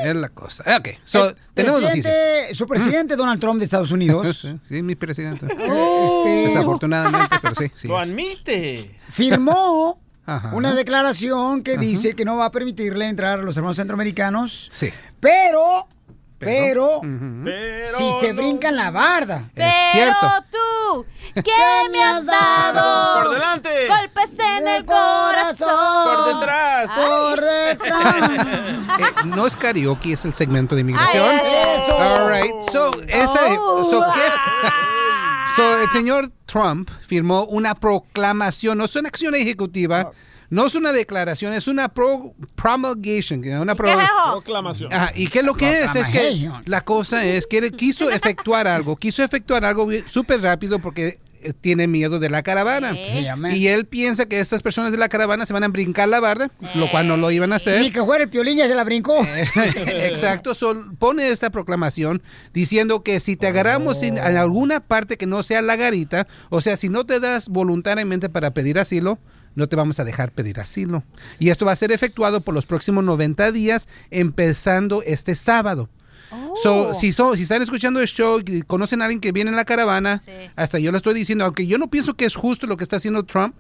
[0.04, 0.64] Es la cosa.
[0.78, 2.14] Ok, so, El tenemos noticias.
[2.54, 5.46] su presidente Donald Trump de Estados Unidos Sí, mi presidente.
[5.50, 7.72] Este- Desafortunadamente, pero sí.
[7.76, 8.96] sí Lo admite.
[9.10, 10.52] firmó Ajá.
[10.54, 14.90] una declaración que dice que no va a permitirle entrar a los hermanos centroamericanos, Sí.
[15.20, 15.88] pero,
[16.40, 17.02] pero,
[17.44, 19.50] Pero si se no- brincan la barda.
[19.54, 20.28] Pero cierto.
[20.52, 23.24] tú, ¿qué me has dado?
[23.24, 23.88] Por delante.
[23.88, 26.06] Golpes en el corazón.
[26.16, 26.90] Por detrás.
[26.92, 28.32] Por detrás.
[29.00, 31.30] Eh, no es karaoke, es el segmento de inmigración.
[31.30, 31.96] Ay, ay, Eso.
[31.98, 32.56] All right.
[32.72, 33.84] So, ese, Oh.
[33.90, 34.22] so, ¿qué?
[35.56, 40.12] So, el señor Trump firmó una proclamación, no es una acción ejecutiva,
[40.50, 44.32] no es una declaración, es una pro, promulgation, una pro- ¿Qué es eso?
[44.34, 44.94] Proclamación.
[44.94, 48.10] Ajá, y qué es lo que es, es que la cosa es que él quiso
[48.10, 52.94] efectuar algo, quiso efectuar algo súper rápido porque eh, tiene miedo de la caravana.
[53.56, 56.50] Y él piensa que estas personas de la caravana se van a brincar la barda,
[56.76, 57.80] lo cual no lo iban a hacer.
[57.82, 59.24] Ni que fuera el piolín ya se la brincó.
[59.86, 62.22] Exacto, sol- pone esta proclamación
[62.54, 66.62] diciendo que si te agarramos en, en alguna parte que no sea la garita, o
[66.62, 69.20] sea, si no te das voluntariamente para pedir asilo,
[69.58, 71.04] no te vamos a dejar pedir asilo.
[71.40, 75.90] Y esto va a ser efectuado por los próximos 90 días, empezando este sábado.
[76.62, 79.56] So, si, so- si están escuchando el show y conocen a alguien que viene en
[79.56, 80.20] la caravana,
[80.56, 82.98] hasta yo lo estoy diciendo, aunque yo no pienso que es justo lo que está
[82.98, 83.56] haciendo Trump,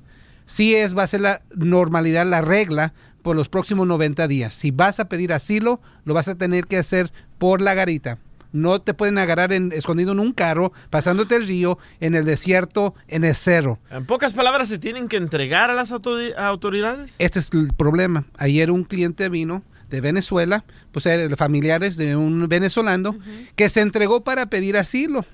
[0.46, 4.54] sí es, va a ser la normalidad, la regla por los próximos 90 días.
[4.56, 8.20] Si vas a pedir asilo, lo vas a tener que hacer por la garita.
[8.52, 12.96] No te pueden agarrar en, escondido en un carro, pasándote el río, en el desierto,
[13.08, 13.80] en el cerro.
[13.92, 17.14] En pocas palabras, ¿se tienen que entregar a las autori- autoridades?
[17.20, 18.26] Este es el problema.
[18.38, 23.18] Ayer un cliente vino de Venezuela, pues eran familiares de un venezolano,
[23.56, 25.26] que se entregó para pedir asilo.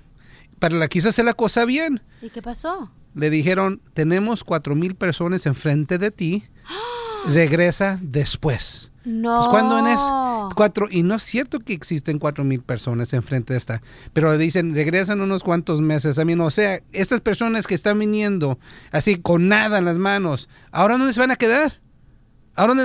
[0.59, 2.01] Pero la quiso hacer la cosa bien.
[2.21, 2.91] ¿Y qué pasó?
[3.15, 6.43] Le dijeron, tenemos cuatro mil personas enfrente de ti,
[7.33, 8.91] regresa después.
[9.05, 9.37] No.
[9.39, 9.99] Pues cuando en es
[10.55, 13.81] cuatro, y no es cierto que existen cuatro mil personas enfrente de esta,
[14.13, 16.17] pero le dicen regresan unos cuantos meses.
[16.17, 18.57] A mí no, o sea, estas personas que están viniendo
[18.91, 21.82] así con nada en las manos, ahora dónde se van a quedar.
[22.55, 22.75] Ahora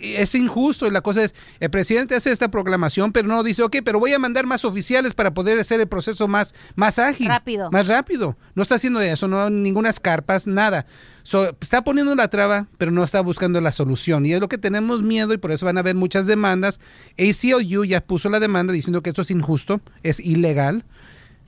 [0.00, 3.76] es injusto y la cosa es, el presidente hace esta proclamación, pero no dice, ok,
[3.84, 7.28] pero voy a mandar más oficiales para poder hacer el proceso más, más ágil.
[7.28, 7.70] Rápido.
[7.70, 8.36] Más rápido.
[8.56, 10.86] No está haciendo eso, no ninguna carpas, nada.
[11.22, 14.26] So, está poniendo la traba, pero no está buscando la solución.
[14.26, 16.80] Y es lo que tenemos miedo y por eso van a haber muchas demandas.
[17.18, 20.84] ACLU ya puso la demanda diciendo que esto es injusto, es ilegal.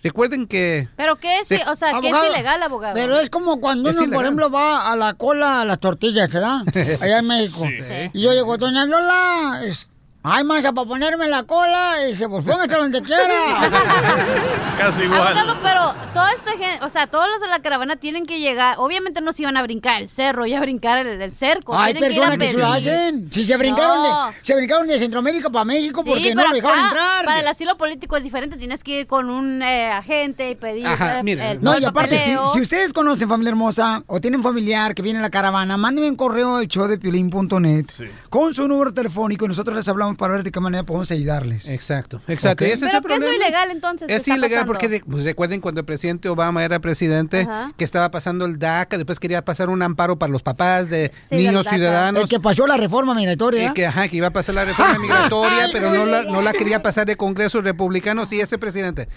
[0.05, 0.87] Recuerden que...
[0.97, 1.49] ¿Pero qué es?
[1.49, 1.57] Sí.
[1.67, 2.95] O sea, ¿qué Abogado, es ilegal, abogado?
[2.95, 6.31] Pero es como cuando Es uno, por ejemplo, va a la cola a las tortillas,
[6.31, 6.59] ¿verdad?
[7.01, 7.67] Allá en México.
[8.13, 9.89] Y yo digo, doña Lola, es-
[10.25, 13.71] ay, mancha, para ponerme la cola, y dice, pues póngase donde quiera.
[14.79, 18.41] Casi Abogado, pero toda esta gente, o sea, todos los de la caravana tienen que
[18.41, 21.77] llegar, obviamente no se iban a brincar el cerro y a brincar el, el cerco.
[21.77, 23.31] Hay a personas que, se lo hacen.
[23.31, 24.29] Si se brincaron, No.
[24.29, 27.25] de, se brincaron de Centroamérica para México Sí, porque no pero lo dejaron entrar.
[27.25, 30.87] Para el asilo político es diferente, tienes que ir con un eh, agente y pedir
[30.87, 31.53] Ajá, eh, mira.
[31.53, 35.19] el- No, y el aparte, si, ustedes conocen familia hermosa o tienen familiar que viene
[35.19, 37.87] en la caravana, mándenme un correo al show de piolín.net
[38.31, 41.69] con su número telefónico y nosotros les hablamos para ver de qué manera podemos ayudarles.
[41.69, 42.65] Exacto, exacto.
[42.65, 42.71] Ok.
[42.71, 43.35] Y ese es ¿Pero el qué es lo problema.
[43.47, 44.09] ilegal entonces?
[44.11, 44.67] Es ilegal pasando?
[44.73, 47.73] porque pues, recuerden cuando el presidente Obama era presidente, Ajá.
[47.77, 51.37] que estaba pasando el DACA, después quería pasar un amparo para los papás de Sí,
[51.37, 52.23] niños ciudadanos.
[52.23, 53.73] El que pasó la reforma migratoria.
[53.75, 56.83] Que, ajá, que iba a pasar la reforma migratoria, pero no la, no la quería
[56.83, 59.09] pasar de Congreso republicano, sí, ese presidente.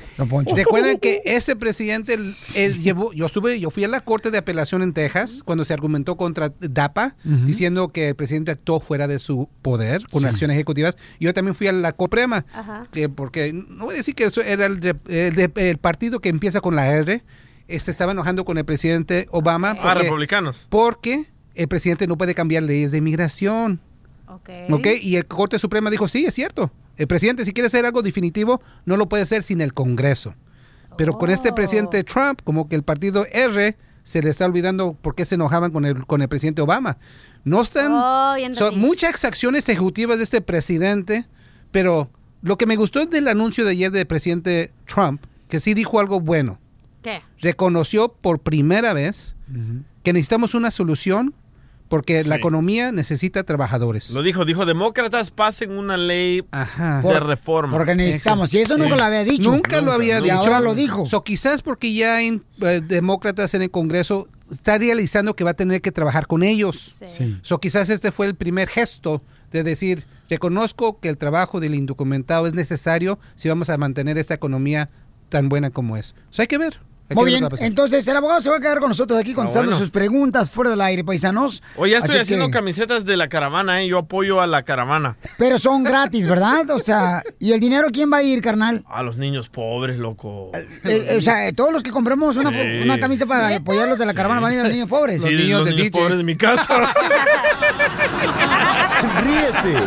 [0.56, 4.38] Recuerden que ese presidente él- él llevó, yo estuve, yo fui a la Corte de
[4.38, 9.20] Apelación en Texas cuando se argumentó contra DAPA, diciendo que el presidente actuó fuera de
[9.20, 10.28] su poder con Sí.
[10.28, 10.58] acciones
[11.20, 12.88] Yo también fui a la Coprema, Ajá.
[12.92, 16.20] que porque no voy a decir que eso era el, de- el de- el partido
[16.20, 17.24] que empieza con la R,
[17.68, 19.72] eh, se estaba enojando con el presidente Obama.
[19.80, 20.68] Ah, porque- republicanos.
[20.70, 21.26] Porque
[21.56, 23.82] el presidente no puede cambiar leyes de inmigración.
[24.70, 24.88] ¿Ok?
[25.02, 26.72] Y el Corte Suprema dijo, sí, es cierto.
[26.98, 30.36] El presidente, si quiere hacer algo definitivo, no lo puede hacer sin el Congreso.
[30.98, 35.16] Pero con este presidente Trump, como que el partido R se le está olvidando por
[35.16, 36.98] qué se enojaban con el, con el presidente Obama.
[37.48, 37.92] No están...
[37.94, 41.26] Oh, son muchas acciones ejecutivas de este presidente,
[41.72, 42.10] pero
[42.42, 46.20] lo que me gustó del anuncio de ayer del presidente Trump, que sí dijo algo
[46.20, 46.60] bueno.
[47.02, 47.22] ¿Qué?
[47.40, 49.36] Reconoció por primera vez
[50.04, 51.34] que necesitamos una solución
[51.88, 54.12] porque la economía necesita trabajadores.
[54.12, 57.78] Lo dijo, dijo, demócratas pasen una ley de Por- reforma.
[57.78, 59.52] porque necesitamos, y eso nunca lo había dicho.
[59.52, 60.36] Nunca, lo había dicho.
[60.36, 61.06] ahora lo dijo.
[61.06, 65.56] So, quizás porque ya hay eh, demócratas en el Congreso, está realizando que va a
[65.56, 66.94] tener que trabajar con ellos.
[67.08, 67.38] Sí.
[67.42, 69.22] So, quizás este fue el primer gesto
[69.52, 74.34] de decir, reconozco que el trabajo del indocumentado es necesario si vamos a mantener esta
[74.34, 74.90] economía
[75.30, 76.16] tan buena como es.
[76.30, 76.80] So, hay que ver.
[77.16, 79.80] Muy bien, entonces el abogado se va a quedar con nosotros aquí contestando bueno.
[79.80, 81.64] sus preguntas fuera del aire, paisanos.
[81.78, 83.88] Oye, ya estoy Así haciendo que- camisetas de la caravana, ¿eh?
[83.88, 85.16] Yo apoyo a la caravana.
[85.38, 86.70] Pero son gratis, ¿verdad?
[86.72, 88.84] O sea, ¿y el dinero quién va a ir, carnal?
[88.90, 90.52] A los niños pobres, loco.
[90.84, 92.58] Eh, o sea, todos los que compremos una, Sí.
[92.84, 95.22] una camisa para apoyarlos de la caravana van a ir a los niños pobres.
[95.24, 96.94] Sí, los niños pobres de mi casa.
[99.24, 99.80] Ríete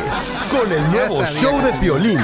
[0.50, 1.40] con el nuevo sabía.
[1.40, 2.18] show de Piolín.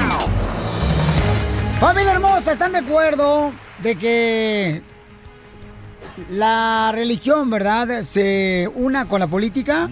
[1.81, 3.53] Familia hermosa, ¿están de acuerdo
[3.83, 4.83] de que
[6.31, 9.89] la religión, verdad, se una con la política?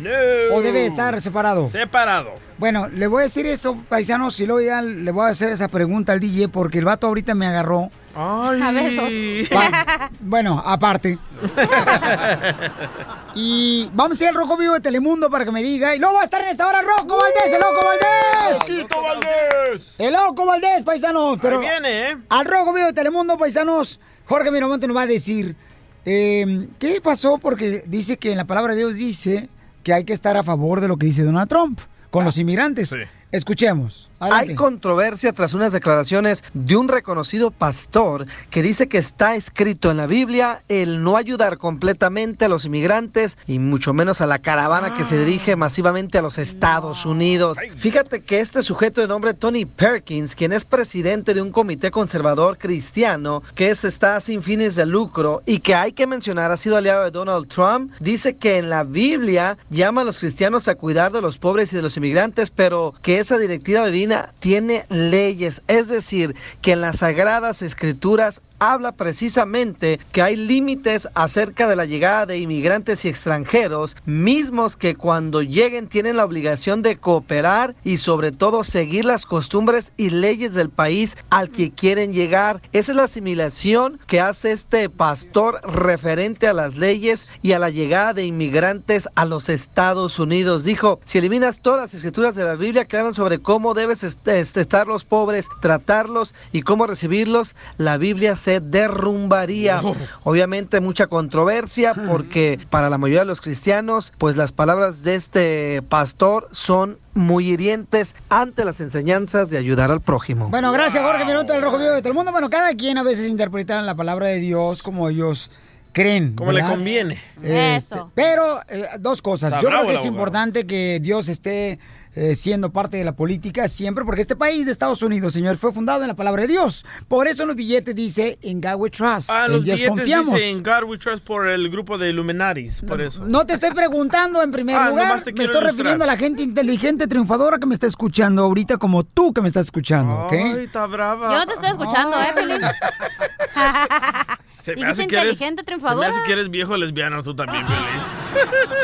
[0.52, 1.70] ¿O debe estar separado?
[1.70, 2.32] Separado.
[2.58, 5.68] Bueno, le voy a decir esto, paisanos, y luego ya le voy a hacer esa
[5.68, 7.90] pregunta al DJ porque el vato ahorita me agarró.
[8.14, 8.60] Ay.
[8.62, 9.12] A besos.
[10.20, 11.18] Bueno, aparte.
[13.36, 15.94] Y vamos a ir al Rojo Vivo de Telemundo para que me diga.
[15.96, 18.68] Y luego va a estar en esta hora Rocco Valdés, el Loco Valdés.
[18.68, 19.94] Loquito Valdés.
[19.98, 21.38] El Loco Valdés, paisanos.
[21.42, 22.16] Pero Ahí viene, ¿eh?
[22.28, 25.56] al Rojo Vivo de Telemundo, paisanos, Jorge Miramonte nos va a decir
[26.04, 27.38] eh, ¿qué pasó?
[27.38, 29.48] Porque dice que en la palabra de Dios dice
[29.82, 32.94] que hay que estar a favor de lo que dice Donald Trump con los inmigrantes.
[33.32, 34.10] Escuchemos.
[34.24, 34.50] Adelante.
[34.50, 39.98] Hay controversia tras unas declaraciones de un reconocido pastor que dice que está escrito en
[39.98, 44.94] la Biblia el no ayudar completamente a los inmigrantes y mucho menos a la caravana
[44.94, 47.58] que se dirige masivamente a los Estados Unidos.
[47.76, 52.58] Fíjate que este sujeto de nombre Tony Perkins, quien es presidente de un comité conservador
[52.58, 56.76] cristiano que es, está sin fines de lucro y que hay que mencionar ha sido
[56.76, 61.12] aliado de Donald Trump, dice que en la Biblia llama a los cristianos a cuidar
[61.12, 65.88] de los pobres y de los inmigrantes, pero que esa directiva divina tiene leyes, es
[65.88, 68.42] decir, que en las sagradas escrituras
[68.72, 74.94] habla precisamente que hay límites acerca de la llegada de inmigrantes y extranjeros, mismos que
[74.94, 80.54] cuando lleguen tienen la obligación de cooperar y sobre todo seguir las costumbres y leyes
[80.54, 82.60] del país al que quieren llegar.
[82.72, 87.70] Esa es la asimilación que hace este pastor referente a las leyes y a la
[87.70, 90.64] llegada de inmigrantes a los Estados Unidos.
[90.64, 94.26] Dijo, si eliminas todas las escrituras de la Biblia que hablan sobre cómo debes est-
[94.28, 99.80] est- estar los pobres, tratarlos y cómo recibirlos, la Biblia se derrumbaría.
[99.82, 99.94] Oh.
[100.24, 105.82] Obviamente mucha controversia porque para la mayoría de los cristianos, pues las palabras de este
[105.88, 110.48] pastor son muy hirientes ante las enseñanzas de ayudar al prójimo.
[110.48, 112.32] Bueno, gracias, Jorge Minuto del Rojo Vivo de Telemundo.
[112.32, 115.50] Bueno, cada quien a veces interpreta la palabra de Dios como ellos
[115.92, 116.34] creen.
[116.34, 117.20] Como le conviene.
[117.42, 119.50] Este, Pero, eh, dos cosas.
[119.52, 120.22] Está Yo bravo creo que el es abogado.
[120.22, 121.78] importante que Dios esté
[122.14, 125.72] eh, siendo parte de la política siempre, porque este país de Estados Unidos, señor, fue
[125.72, 126.84] fundado en la palabra de Dios.
[127.08, 129.30] Por eso en los billetes dice en God we trust.
[129.30, 130.34] Ah, en los Dios billetes confiamos.
[130.34, 133.24] dicen God we trust por el grupo de Illuminaris, por eso.
[133.26, 135.08] No te estoy preguntando en primer Ah, lugar.
[135.12, 135.64] Me estoy ilustrar.
[135.64, 139.48] refiriendo a la gente inteligente, triunfadora que me está escuchando ahorita, como tú que me
[139.48, 140.32] estás escuchando, ¿ok?
[140.32, 141.32] Ay, está brava.
[141.32, 142.60] Yo no te estoy escuchando, ¿eh, Pelín?
[144.64, 146.08] Se me hace que eres, inteligente, se me triunfadora.
[146.08, 147.84] hace que eres viejo lesbiano tú también, Piolín.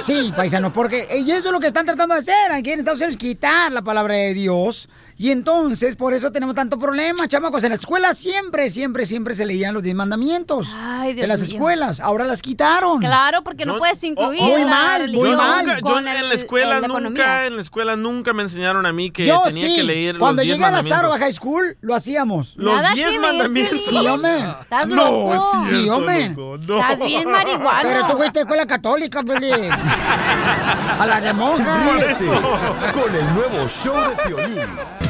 [0.03, 2.81] Sí, paisano, porque eh, y eso es lo que están tratando de hacer aquí en
[2.81, 4.91] Estados Unidos, quitar la palabra de Dios.
[5.23, 7.63] Y entonces, por eso tenemos tanto problema, chamacos.
[7.65, 10.75] En la escuela siempre, siempre, siempre se leían los diez mandamientos.
[10.75, 11.49] Ay, Dios en las mío.
[11.51, 13.01] escuelas, ahora las quitaron.
[13.01, 15.67] Claro, porque no puedes incluir muy la mal, muy mal.
[15.67, 18.87] Nunca- yo en el- la escuela el- la nunca, en la escuela nunca me enseñaron
[18.87, 21.19] a mí que Yo tenía sí, que leer cuando los 10 llegué a la mandamientos.
[21.19, 22.55] High School, lo hacíamos.
[22.57, 23.81] Los Nada 10 que ver, mandamientos.
[23.91, 24.39] Sí, hombre.
[24.63, 25.35] Estás No, loco.
[25.59, 26.29] es Sí, hombre.
[26.31, 26.81] loco, no.
[26.81, 27.81] Estás bien marihuana.
[27.83, 29.51] Pero tú fuiste a escuela católica, Peli.
[30.99, 31.31] A la de.
[31.31, 32.27] Ríete
[32.95, 35.10] con el nuevo show de Piolín.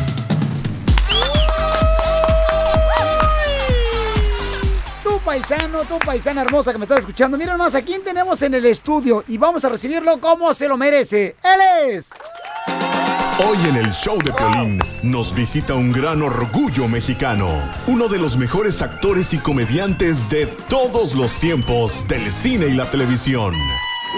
[5.25, 7.37] Paisano, tu paisana hermosa que me estás escuchando.
[7.37, 9.25] Miren más, ¿a quién tenemos en el estudio?
[9.29, 11.37] Y vamos a recibirlo como se lo merece.
[11.43, 12.11] ¡Él es!
[13.49, 17.49] Hoy en el show de Piolín nos visita un gran orgullo mexicano,
[17.87, 22.91] uno de los mejores actores y comediantes de todos los tiempos del cine y la
[22.91, 23.55] televisión.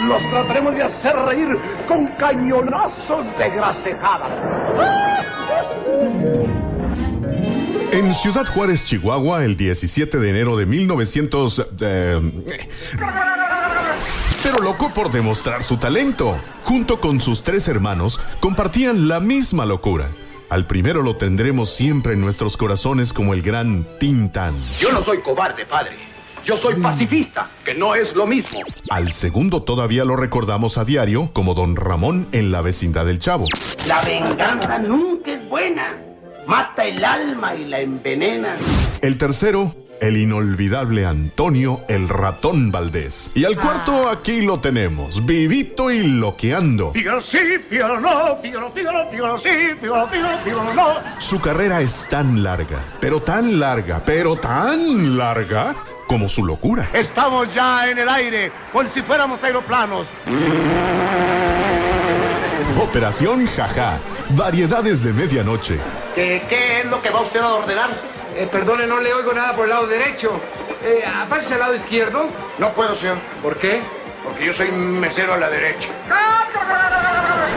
[0.08, 1.48] Los trataremos de hacer reír
[1.86, 4.42] con cañonazos de grasejadas.
[7.92, 11.66] En Ciudad Juárez, Chihuahua, el 17 de enero de 1900...
[11.80, 12.20] eh,
[14.42, 16.36] pero loco por demostrar su talento.
[16.64, 20.08] Junto con sus tres hermanos, compartían la misma locura.
[20.48, 24.52] Al primero lo tendremos siempre en nuestros corazones como el gran Tintan.
[24.80, 25.92] Yo no soy cobarde, padre.
[26.44, 28.60] Yo soy pacifista, que no es lo mismo.
[28.90, 33.44] Al segundo todavía lo recordamos a diario como Don Ramón en la vecindad del Chavo.
[33.86, 36.01] La venganza nunca es buena.
[36.46, 38.56] Mata el alma y la envenena.
[39.00, 43.30] El tercero, el inolvidable Antonio el ratón Valdés.
[43.34, 46.92] Y al cuarto aquí lo tenemos, vivito y loqueando.
[46.94, 47.38] Sí, no, sí,
[50.74, 50.94] no.
[51.18, 55.76] Su carrera es tan larga, pero tan larga, pero tan larga
[56.08, 56.90] como su locura.
[56.92, 60.08] Estamos ya en el aire, como si fuéramos aeroplanos.
[62.80, 63.98] Operación Jaja,
[64.30, 65.78] variedades de medianoche.
[66.14, 67.90] ¿Qué, qué es lo que va usted a ordenar?
[68.34, 70.32] Eh, perdone, no le oigo nada por el lado derecho.
[70.82, 72.26] Eh, ¿Pásese al lado izquierdo?
[72.58, 73.18] No puedo, señor.
[73.42, 73.80] ¿Por qué?
[74.22, 75.88] Porque yo soy mesero a la derecha.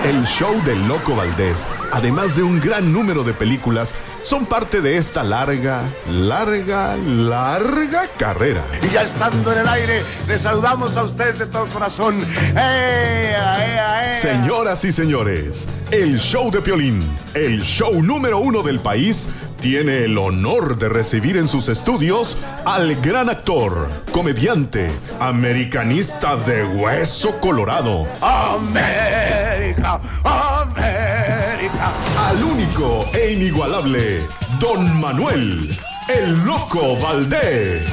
[0.03, 4.97] El show del Loco Valdés, además de un gran número de películas, son parte de
[4.97, 8.63] esta larga, larga, larga carrera.
[8.81, 12.23] Y ya estando en el aire, le saludamos a usted de todo corazón.
[12.55, 14.13] ¡Ea, ea, ea!
[14.13, 19.29] Señoras y señores, el show de Piolín, el show número uno del país,
[19.59, 27.39] tiene el honor de recibir en sus estudios al gran actor, comediante, americanista de hueso
[27.39, 31.91] colorado, América, América.
[32.27, 34.21] al único e inigualable
[34.59, 35.77] Don Manuel,
[36.07, 37.83] el Loco Valdés.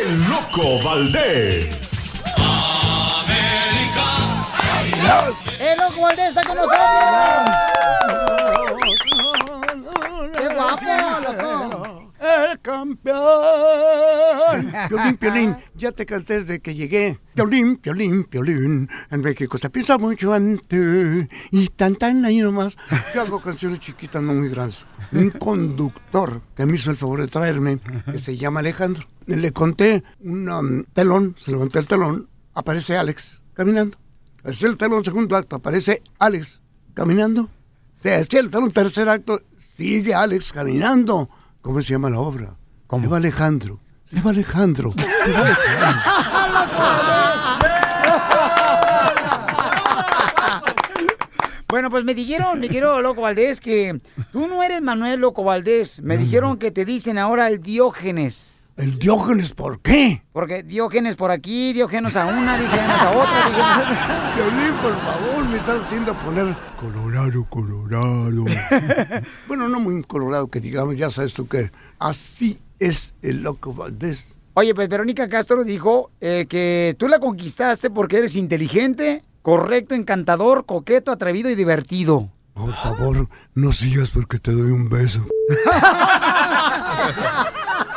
[0.00, 2.08] El Loco Valdés.
[5.58, 7.67] ¡El loco Valdés está con nosotros!
[12.68, 13.18] Campeón!
[14.88, 17.18] Piolín, Piolín, ya te canté desde que llegué.
[17.34, 18.90] Piolín, Piolín, Piolín.
[19.10, 20.34] En México se piensa mucho
[20.68, 20.76] ti.
[21.50, 22.76] Y tan, tan ahí nomás.
[23.14, 24.86] Yo hago canciones chiquitas, no muy grandes.
[25.12, 29.04] Un conductor que me hizo el favor de traerme, que se llama Alejandro.
[29.26, 33.96] Le conté un um, telón, se levanté el telón, aparece Alex caminando.
[34.44, 36.60] Así el telón, segundo acto, aparece Alex
[36.92, 37.48] caminando.
[37.98, 39.40] Se el telón, tercer acto,
[39.76, 41.30] sigue Alex caminando.
[41.60, 42.57] ¿Cómo se llama la obra?
[42.90, 43.80] Se va Alejandro.
[44.04, 44.94] Se va Alejandro.
[44.96, 46.08] Se va Alejandro.
[51.70, 54.00] Bueno, pues me dijeron, mi querido Loco Valdés, que
[54.32, 56.00] tú no eres Manuel Loco Valdés.
[56.00, 58.57] Me dijeron que te dicen ahora el Diógenes.
[58.78, 60.22] ¿El Diógenes por qué?
[60.32, 64.34] Porque Diógenes por aquí, Diógenes a una, Diógenes a otra, Diógenes a...
[64.36, 68.44] Violín, por favor, me estás haciendo poner colorado, colorado.
[69.48, 74.28] bueno, no muy colorado que digamos, ya sabes tú que así es el Loco Valdés.
[74.54, 80.66] Oye, pues Verónica Castro dijo eh, que tú la conquistaste porque eres inteligente, correcto, encantador,
[80.66, 82.30] coqueto, atrevido y divertido.
[82.54, 85.26] Por favor, no sigas porque te doy un beso.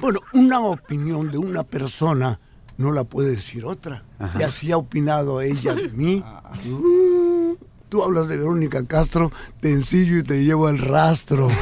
[0.00, 2.38] Bueno, una opinión de una persona
[2.78, 4.02] no la puede decir otra.
[4.38, 6.24] Y así ha opinado ella de mí.
[6.64, 7.54] Mm,
[7.88, 9.30] Tú hablas de Verónica Castro,
[9.60, 11.48] te ensillo y te llevo al rastro.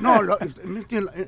[0.00, 0.46] No, lo- eh,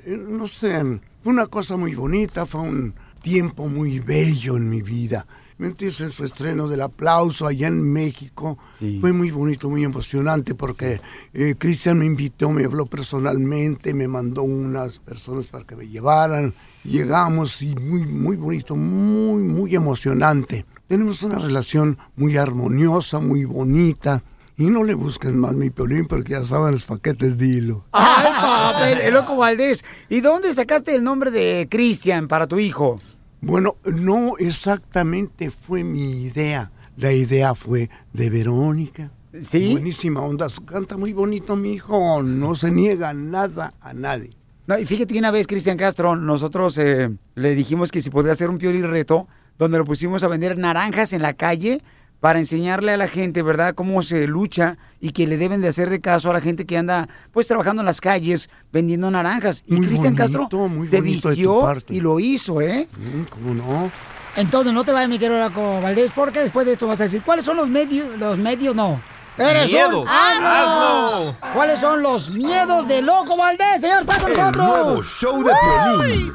[0.06, 0.80] eh, no sé,
[1.22, 5.26] fue una cosa muy bonita, fue un tiempo muy bello en mi vida.
[5.58, 6.02] ¿Me entiendes?
[6.02, 8.58] En su estreno del aplauso allá en México
[9.00, 11.00] fue muy bonito, muy emocionante porque
[11.32, 16.52] eh, Cristian me invitó, me habló personalmente, me mandó unas personas para que me llevaran.
[16.84, 20.66] Llegamos y muy, muy bonito, muy, muy emocionante.
[20.88, 24.22] Tenemos una relación muy armoniosa, muy bonita.
[24.58, 27.84] Y no le busques más mi piolín porque ya saben los paquetes de hilo.
[27.92, 29.00] ¡Ay, papel!
[29.00, 29.84] El Loco Valdés.
[30.08, 33.00] ¿Y dónde sacaste el nombre de Cristian para tu hijo?
[33.46, 36.72] Bueno, no exactamente fue mi idea.
[36.96, 39.12] La idea fue de Verónica.
[39.40, 39.70] ¿Sí?
[39.70, 40.48] Buenísima onda.
[40.64, 42.24] Canta muy bonito mi hijo.
[42.24, 44.30] No se niega nada a nadie.
[44.66, 48.32] No, y fíjate que una vez, Cristian Castro, nosotros eh, le dijimos que si podía
[48.32, 49.28] hacer un piolín reto,
[49.58, 51.82] donde lo pusimos a vender naranjas en la calle
[52.20, 55.90] para enseñarle a la gente, ¿verdad?, cómo se lucha y que le deben de hacer
[55.90, 59.62] de caso a la gente que anda, pues, trabajando en las calles vendiendo naranjas.
[59.66, 61.94] Y Cristian Castro muy se bonito de tu vistió parte.
[61.94, 62.88] y lo hizo, ¿eh?
[63.30, 63.90] ¿Cómo no?
[64.36, 67.22] Entonces, no te vayas, mi querido Loco Valdés, porque después de esto vas a decir,
[67.22, 68.08] ¿cuáles son los medios?
[68.18, 69.00] Los medios, no.
[69.38, 70.02] ¡Eres Miedos.
[70.02, 71.36] un asno!
[71.52, 74.00] ¿Cuáles son los miedos de Loco Valdés, señor?
[74.00, 74.66] ¡Está con El nosotros!
[74.66, 75.52] nuevo show de
[75.98, 76.32] Piolín.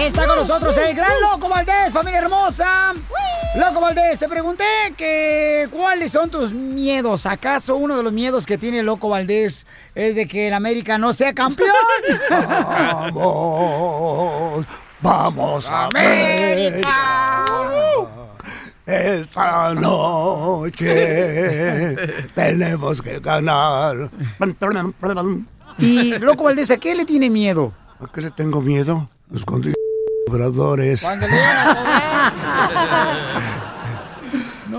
[0.00, 2.94] Está con nosotros el gran Loco Valdés, familia hermosa.
[3.54, 4.64] Loco Valdés, te pregunté
[4.96, 7.26] que cuáles son tus miedos.
[7.26, 11.12] ¿Acaso uno de los miedos que tiene Loco Valdés es de que el América no
[11.12, 11.68] sea campeón?
[13.12, 14.64] Vamos,
[15.02, 17.44] vamos América.
[18.86, 20.86] Esta noche
[22.34, 24.10] tenemos que ganar.
[25.76, 27.74] Y Loco Valdés, ¿a qué le tiene miedo?
[28.00, 29.10] ¿A qué le tengo miedo?
[29.30, 29.44] Los
[30.30, 31.04] contigo cobradores.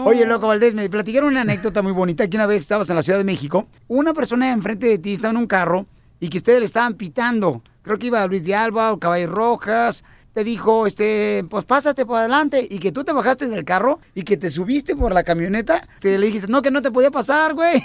[0.04, 3.04] Oye, loco Valdés, me platicaron una anécdota muy bonita que una vez estabas en la
[3.04, 3.68] Ciudad de México.
[3.88, 5.86] Una persona enfrente de ti estaba en un carro
[6.20, 7.62] y que ustedes le estaban pitando.
[7.84, 10.04] Creo que iba Luis de Alba o Caballos Rojas.
[10.34, 12.66] Te dijo, este, pues pásate por adelante.
[12.70, 15.88] Y que tú te bajaste del carro y que te subiste por la camioneta.
[16.00, 17.78] Te le dijiste, no, que no te podía pasar, güey.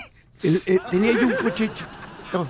[0.43, 2.47] Eh, eh, tenía yo un coche chiquito,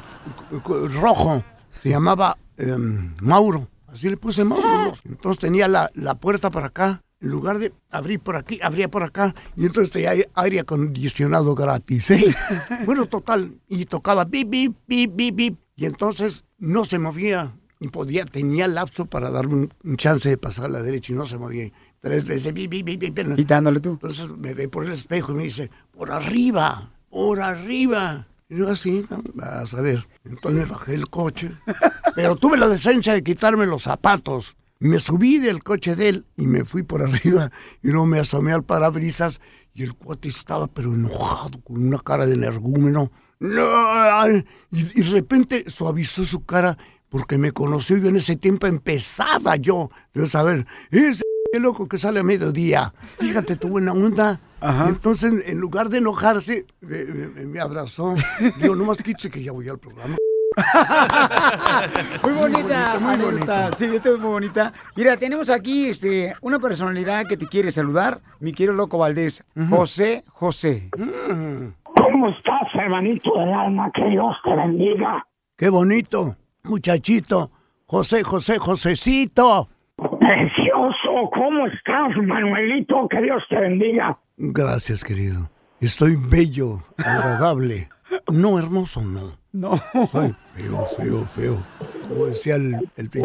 [1.01, 1.43] rojo,
[1.81, 4.92] se llamaba em, Mauro, así le puse Mauro.
[5.05, 9.03] Entonces tenía la, la puerta para acá, en lugar de abrir por aquí, abría por
[9.03, 12.11] acá, y entonces tenía aire- acondicionado gratis.
[12.11, 12.36] ¿eh?
[12.86, 17.89] bueno, total, y tocaba bip, bip, bip, bip, bip, y entonces no se movía, y
[17.89, 21.24] podía, tenía lapso para darme un, un chance de pasar a la derecha, y no
[21.27, 21.70] se movía.
[22.01, 23.35] Tres veces, bip, bip, bip, bip.
[23.35, 23.90] Quitándole tú.
[23.93, 28.28] Entonces me ve por el espejo y me dice, por arriba, por arriba.
[28.48, 29.05] Y yo así,
[29.35, 30.06] vas a ver.
[30.24, 31.51] Entonces bajé del coche,
[32.14, 34.56] pero tuve la decencia de quitarme los zapatos.
[34.78, 37.51] Me subí del coche de él y me fui por arriba
[37.82, 39.40] y luego me asomé al parabrisas
[39.74, 43.10] y el cuate estaba pero enojado, con una cara de energúmeno.
[43.39, 46.78] No, y, y de repente suavizó su cara
[47.09, 49.90] porque me conoció yo en ese tiempo empezaba yo.
[50.14, 51.23] Debes saber, ese
[51.60, 52.94] loco que sale a mediodía.
[53.18, 54.40] Fíjate tu buena onda.
[54.62, 58.15] Y entonces, en lugar de enojarse, me, me- me abrazó.
[58.61, 60.16] Digo, no más quítese que ya voy al programa.
[62.23, 63.70] Muy bonita, muy bonita.
[63.73, 64.73] Sí, esto es muy bonita.
[64.97, 70.24] Mira, tenemos aquí este, una personalidad que te quiere saludar, mi querido Loco Valdés, José
[70.28, 70.89] José.
[71.95, 73.91] ¿Cómo estás, hermanito del alma?
[73.95, 75.27] Que Dios te bendiga.
[75.57, 77.51] Qué bonito, muchachito.
[77.87, 79.69] José, José, Josecito.
[79.97, 83.07] Precioso, ¿cómo estás, Manuelito?
[83.09, 84.19] Que Dios te bendiga.
[84.37, 85.51] Gracias, querido.
[85.81, 87.89] Estoy bello, agradable.
[88.31, 89.39] No hermoso, no.
[89.53, 89.77] No.
[90.13, 91.67] Soy feo, feo, feo.
[92.09, 93.23] Como decía el, el p...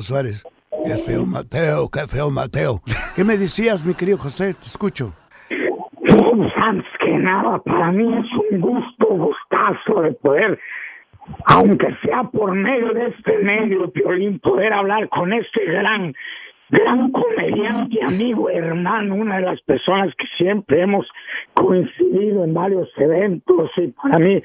[0.00, 0.44] Suárez.
[0.84, 2.80] Qué feo Mateo, qué feo Mateo.
[3.16, 4.54] ¿Qué me decías, mi querido José?
[4.54, 5.14] Te escucho.
[5.48, 10.58] Pues, antes que nada, para mí es un gusto, gustazo de poder,
[11.46, 16.14] aunque sea por medio de este medio, Piolín, poder hablar con este gran,
[16.70, 21.06] gran comediante, amigo, hermano, una de las personas que siempre hemos
[21.54, 24.42] coincidido en varios eventos y para mí,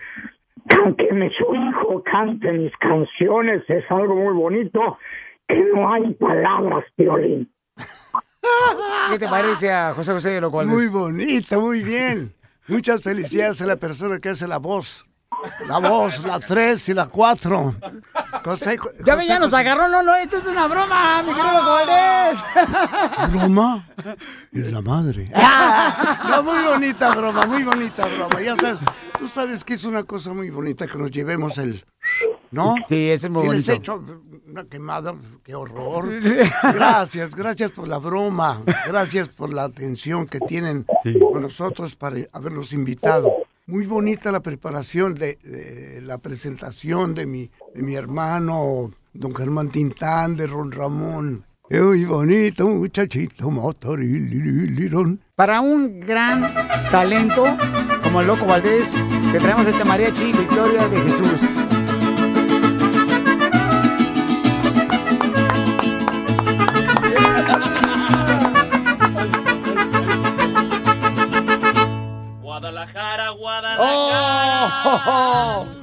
[0.98, 4.98] que me su hijo cante mis canciones es algo muy bonito,
[5.48, 7.52] que no hay palabras, Piolín.
[9.12, 10.76] ¿Qué te parece a José José Loco Valdés?
[10.76, 12.34] Muy bonita, muy bien.
[12.68, 15.06] Muchas felicidades a la persona que hace la voz.
[15.68, 17.76] La voz, la 3 y la 4.
[18.44, 21.72] José, Ya ve, ya nos agarró, no, no, esto es una broma, mi querido Loco
[21.72, 23.32] Valdés.
[23.32, 23.88] ¿Broma?
[24.52, 25.32] Es la madre.
[26.30, 28.42] No, muy bonita broma, muy bonita broma.
[28.42, 28.80] Ya sabes,
[29.20, 31.86] tú sabes que es una cosa muy bonita que nos llevemos el...
[32.52, 32.76] ¿No?
[32.88, 33.72] Sí, eso es muy les bonito.
[33.72, 34.04] he hecho
[34.48, 36.10] una quemada, qué horror.
[36.74, 38.62] Gracias, gracias por la broma.
[38.88, 40.86] Gracias por la atención que tienen
[41.32, 43.32] con nosotros para habernos invitado.
[43.66, 50.36] Muy bonita la preparación de, la presentación de mi, de mi hermano, don Germán Tintán,
[50.36, 51.46] de Ron Ramón.
[51.70, 55.22] Muy bonito, muchachito, motorilirón.
[55.36, 56.54] Para un gran
[56.92, 57.46] talento
[58.04, 58.96] como el Loco Valdés,
[59.32, 61.58] te traemos este mariachi Victoria de Jesús.
[72.84, 74.84] Guadalajara, Guadalajara.
[74.86, 75.83] Oh.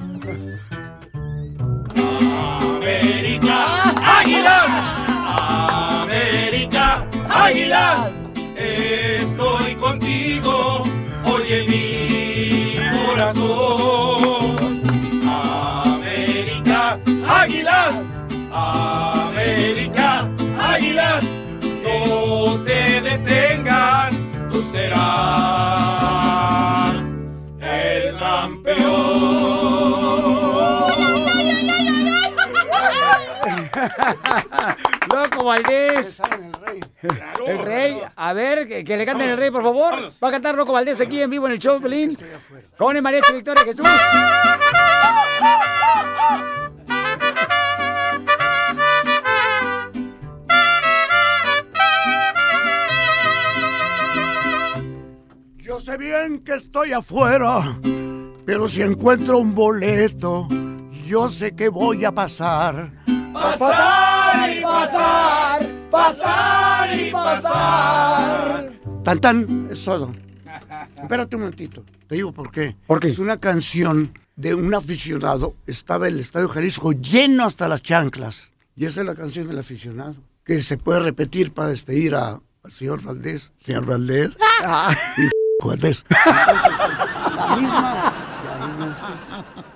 [35.13, 36.21] Loco Valdés.
[37.45, 38.01] El rey.
[38.15, 40.11] A ver, que, que le canten el rey, por favor.
[40.23, 42.17] Va a cantar Loco Valdés aquí en vivo en el show, Pelín.
[42.77, 43.87] Con el mariachi Victoria Jesús.
[55.57, 57.79] Yo sé bien que estoy afuera,
[58.45, 60.47] pero si encuentro un boleto,
[61.11, 62.89] yo sé que voy a pasar.
[63.33, 68.71] Pasar y pasar, pasar y pasar.
[69.03, 70.09] Tan tan, es todo.
[71.01, 71.83] Espérate un momentito.
[72.07, 72.77] Te digo por qué.
[72.87, 73.09] ¿Por qué?
[73.09, 75.55] Es una canción de un aficionado.
[75.67, 78.53] Estaba el Estadio Jalisco lleno hasta las chanclas.
[78.77, 80.15] Y esa es la canción del aficionado.
[80.45, 83.51] Que se puede repetir para despedir a- al señor Valdés.
[83.59, 84.37] Señor Valdés.
[85.17, 85.27] Y
[85.67, 86.05] Valdés.
[86.09, 86.71] Entonces,
[87.35, 88.13] la misma.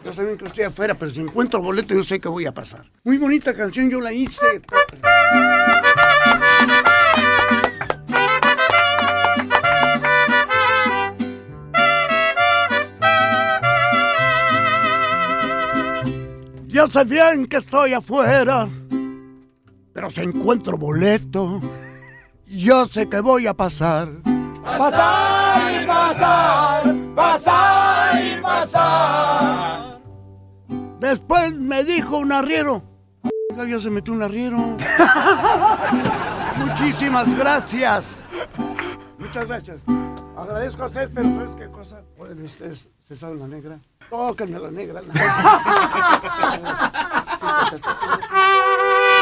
[0.05, 2.53] Yo sé bien que estoy afuera, pero si encuentro boleto, yo sé que voy a
[2.53, 2.85] pasar.
[3.03, 4.61] Muy bonita canción, yo la hice.
[16.67, 18.69] Yo sé bien que estoy afuera,
[19.91, 21.59] pero si encuentro boleto,
[22.45, 24.09] yo sé que voy a pasar.
[24.63, 29.84] Pasar y pasar, pasar y pasar.
[31.09, 32.81] Después me dijo un arriero.
[33.51, 34.57] "Oiga, Ya se metió un arriero.
[36.57, 38.19] Muchísimas gracias.
[39.19, 39.81] Muchas gracias.
[40.35, 42.01] Agradezco a ustedes, pero ¿sabes qué cosa?
[42.17, 43.79] Pueden ustedes, ¿se saben la negra?
[44.09, 45.01] Tóquenme la negra.
[47.41, 49.14] ¡Arriba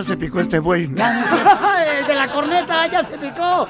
[0.00, 0.84] Ya se picó este buey.
[0.84, 3.68] El de la corneta ya se picó.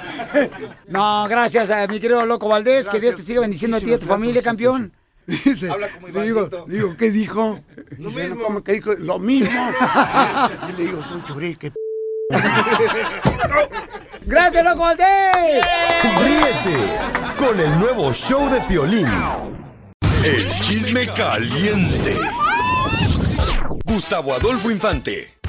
[0.86, 2.88] No, gracias a mi querido Loco Valdés.
[2.88, 4.92] que Dios te siga bendiciendo a ti y a tu familia, campeón.
[5.26, 5.68] Dice,
[6.12, 7.58] le digo, digo, ¿qué dijo?
[7.98, 8.44] Lo mismo.
[8.44, 8.92] ¿Cómo que dijo?
[8.92, 9.70] Lo mismo.
[10.68, 11.72] y le digo, soy chorique.
[14.22, 15.66] ¡Gracias, Loco Valdés!
[16.16, 16.76] Ríete
[17.38, 19.08] con el nuevo show de Piolín.
[20.24, 22.18] El chisme caliente.
[23.84, 25.39] Gustavo Adolfo Infante.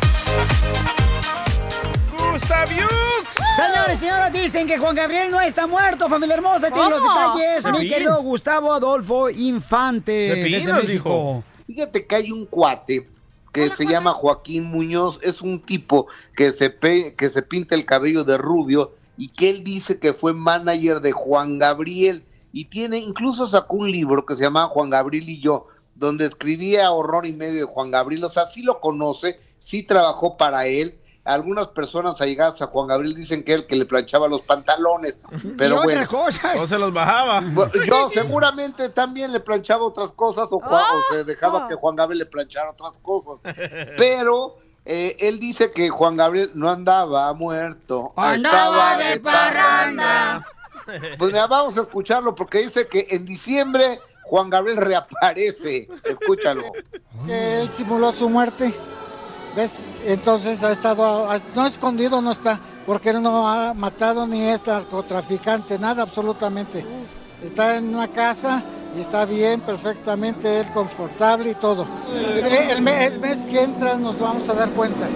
[3.56, 6.70] Señores y señoras, dicen que Juan Gabriel no está muerto, familia hermosa.
[6.70, 10.12] Y tienen los detalles, mi querido Gustavo Adolfo Infante.
[10.36, 11.44] Desde México.
[11.68, 13.10] Fíjate que hay un cuate
[13.54, 17.86] que se llama Joaquín Muñoz, es un tipo que se, pe- que se pinta el
[17.86, 22.24] cabello de rubio y que él dice que fue manager de Juan Gabriel
[22.54, 26.92] y tiene, incluso sacó un libro que se llama Juan Gabriel y yo, donde escribía
[26.92, 30.98] horror y medio de Juan Gabriel, o sea, sí lo conoce, sí trabajó para él.
[31.24, 35.18] Algunas personas allegadas a Juan Gabriel dicen que él que le planchaba los pantalones,
[35.58, 36.02] pero y bueno.
[36.02, 36.60] otras cosas.
[36.60, 37.44] O se los bajaba.
[37.88, 42.20] Yo seguramente también le planchaba otras cosas o, Juan- o se dejaba que Juan Gabriel
[42.20, 43.40] le planchara otras cosas.
[43.98, 48.14] Pero eh, él dice que Juan Gabriel no andaba muerto.
[48.16, 50.48] Andaba de parranda.
[51.20, 55.88] Pues mira, vamos a escucharlo porque dice que en diciembre Juan Gabriel reaparece.
[56.04, 56.64] Escúchalo.
[57.28, 58.74] que él simuló su muerte.
[59.56, 59.84] ¿Ves?
[60.06, 65.78] Entonces ha estado, no escondido no está, porque él no ha matado ni es narcotraficante,
[65.78, 66.86] nada absolutamente.
[67.44, 68.64] Está en una casa
[68.96, 71.86] y está bien, perfectamente, él confortable y todo.
[72.38, 75.08] El, el me- el mes que entra nos vamos a dar cuenta.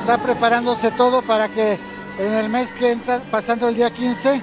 [0.00, 1.78] Está preparándose todo para que
[2.18, 4.42] en el mes que entra, pasando el día 15,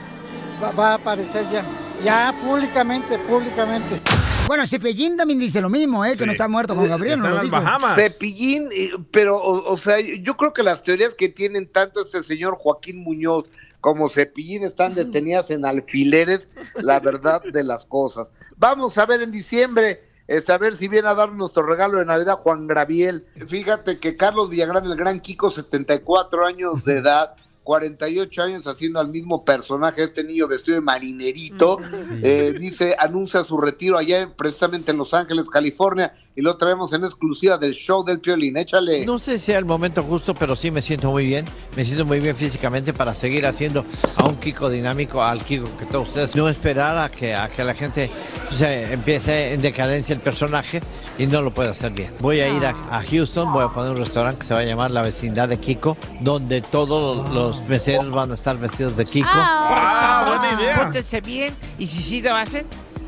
[0.61, 1.63] va, va a aparecer ya.
[2.03, 4.01] Ya públicamente, públicamente.
[4.47, 6.17] Bueno, Cepillín también dice lo mismo, ¿eh?
[6.17, 7.57] Que no está muerto Juan Gabriel, no lo dijo.
[7.95, 12.23] Cepillín, eh, pero, o, o sea, yo creo que las teorías que tienen tanto este
[12.23, 13.45] señor Joaquín Muñoz
[13.79, 18.29] como Cepillín están detenidas en alfileres, la verdad de las cosas.
[18.57, 22.37] Vamos a ver en diciembre, eh, saber si viene a dar nuestro regalo de Navidad
[22.37, 23.25] Juan Gabriel.
[23.47, 29.07] Fíjate que Carlos Villagrán, el gran Kiko, 74 años de edad, 48 años haciendo al
[29.07, 31.79] mismo personaje, este niño vestido de marinerito,
[32.21, 37.03] eh, dice, anuncia su retiro allá precisamente en Los Ángeles, California, y lo traemos en
[37.03, 38.57] exclusiva del show del Piolín.
[38.57, 39.05] Échale.
[39.05, 41.45] No sé si sea el momento justo, pero sí me siento muy bien.
[41.75, 43.85] Me siento muy bien físicamente para seguir haciendo
[44.15, 46.35] a un Kiko dinámico, al Kiko que todos ustedes.
[46.35, 48.09] No esperar a que, a que la gente
[48.49, 50.81] se empiece en decadencia el personaje
[51.19, 52.11] y no lo puede hacer bien.
[52.19, 54.65] Voy a ir a, a Houston, voy a poner un restaurante que se va a
[54.65, 59.27] llamar La Vecindad de Kiko, donde todos los meseros van a estar vestidos de Kiko.
[59.31, 60.75] Ah, buena idea.
[60.75, 62.65] Pórtense bien y si sí lo hacen,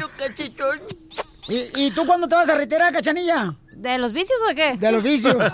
[1.49, 3.55] ¿Y, ¿Y tú cuándo te vas a retirar, cachanilla?
[3.73, 4.77] ¿De los vicios o de qué?
[4.77, 5.37] De los vicios.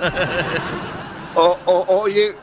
[1.35, 2.37] O- o- oye,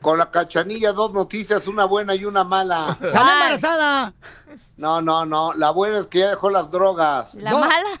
[0.00, 2.96] con la cachanilla dos noticias, una buena y una mala.
[3.10, 4.14] ¡Sale embarazada!
[4.76, 7.34] No, no, no, la buena es que ya dejó las drogas.
[7.34, 8.00] ¿La mala?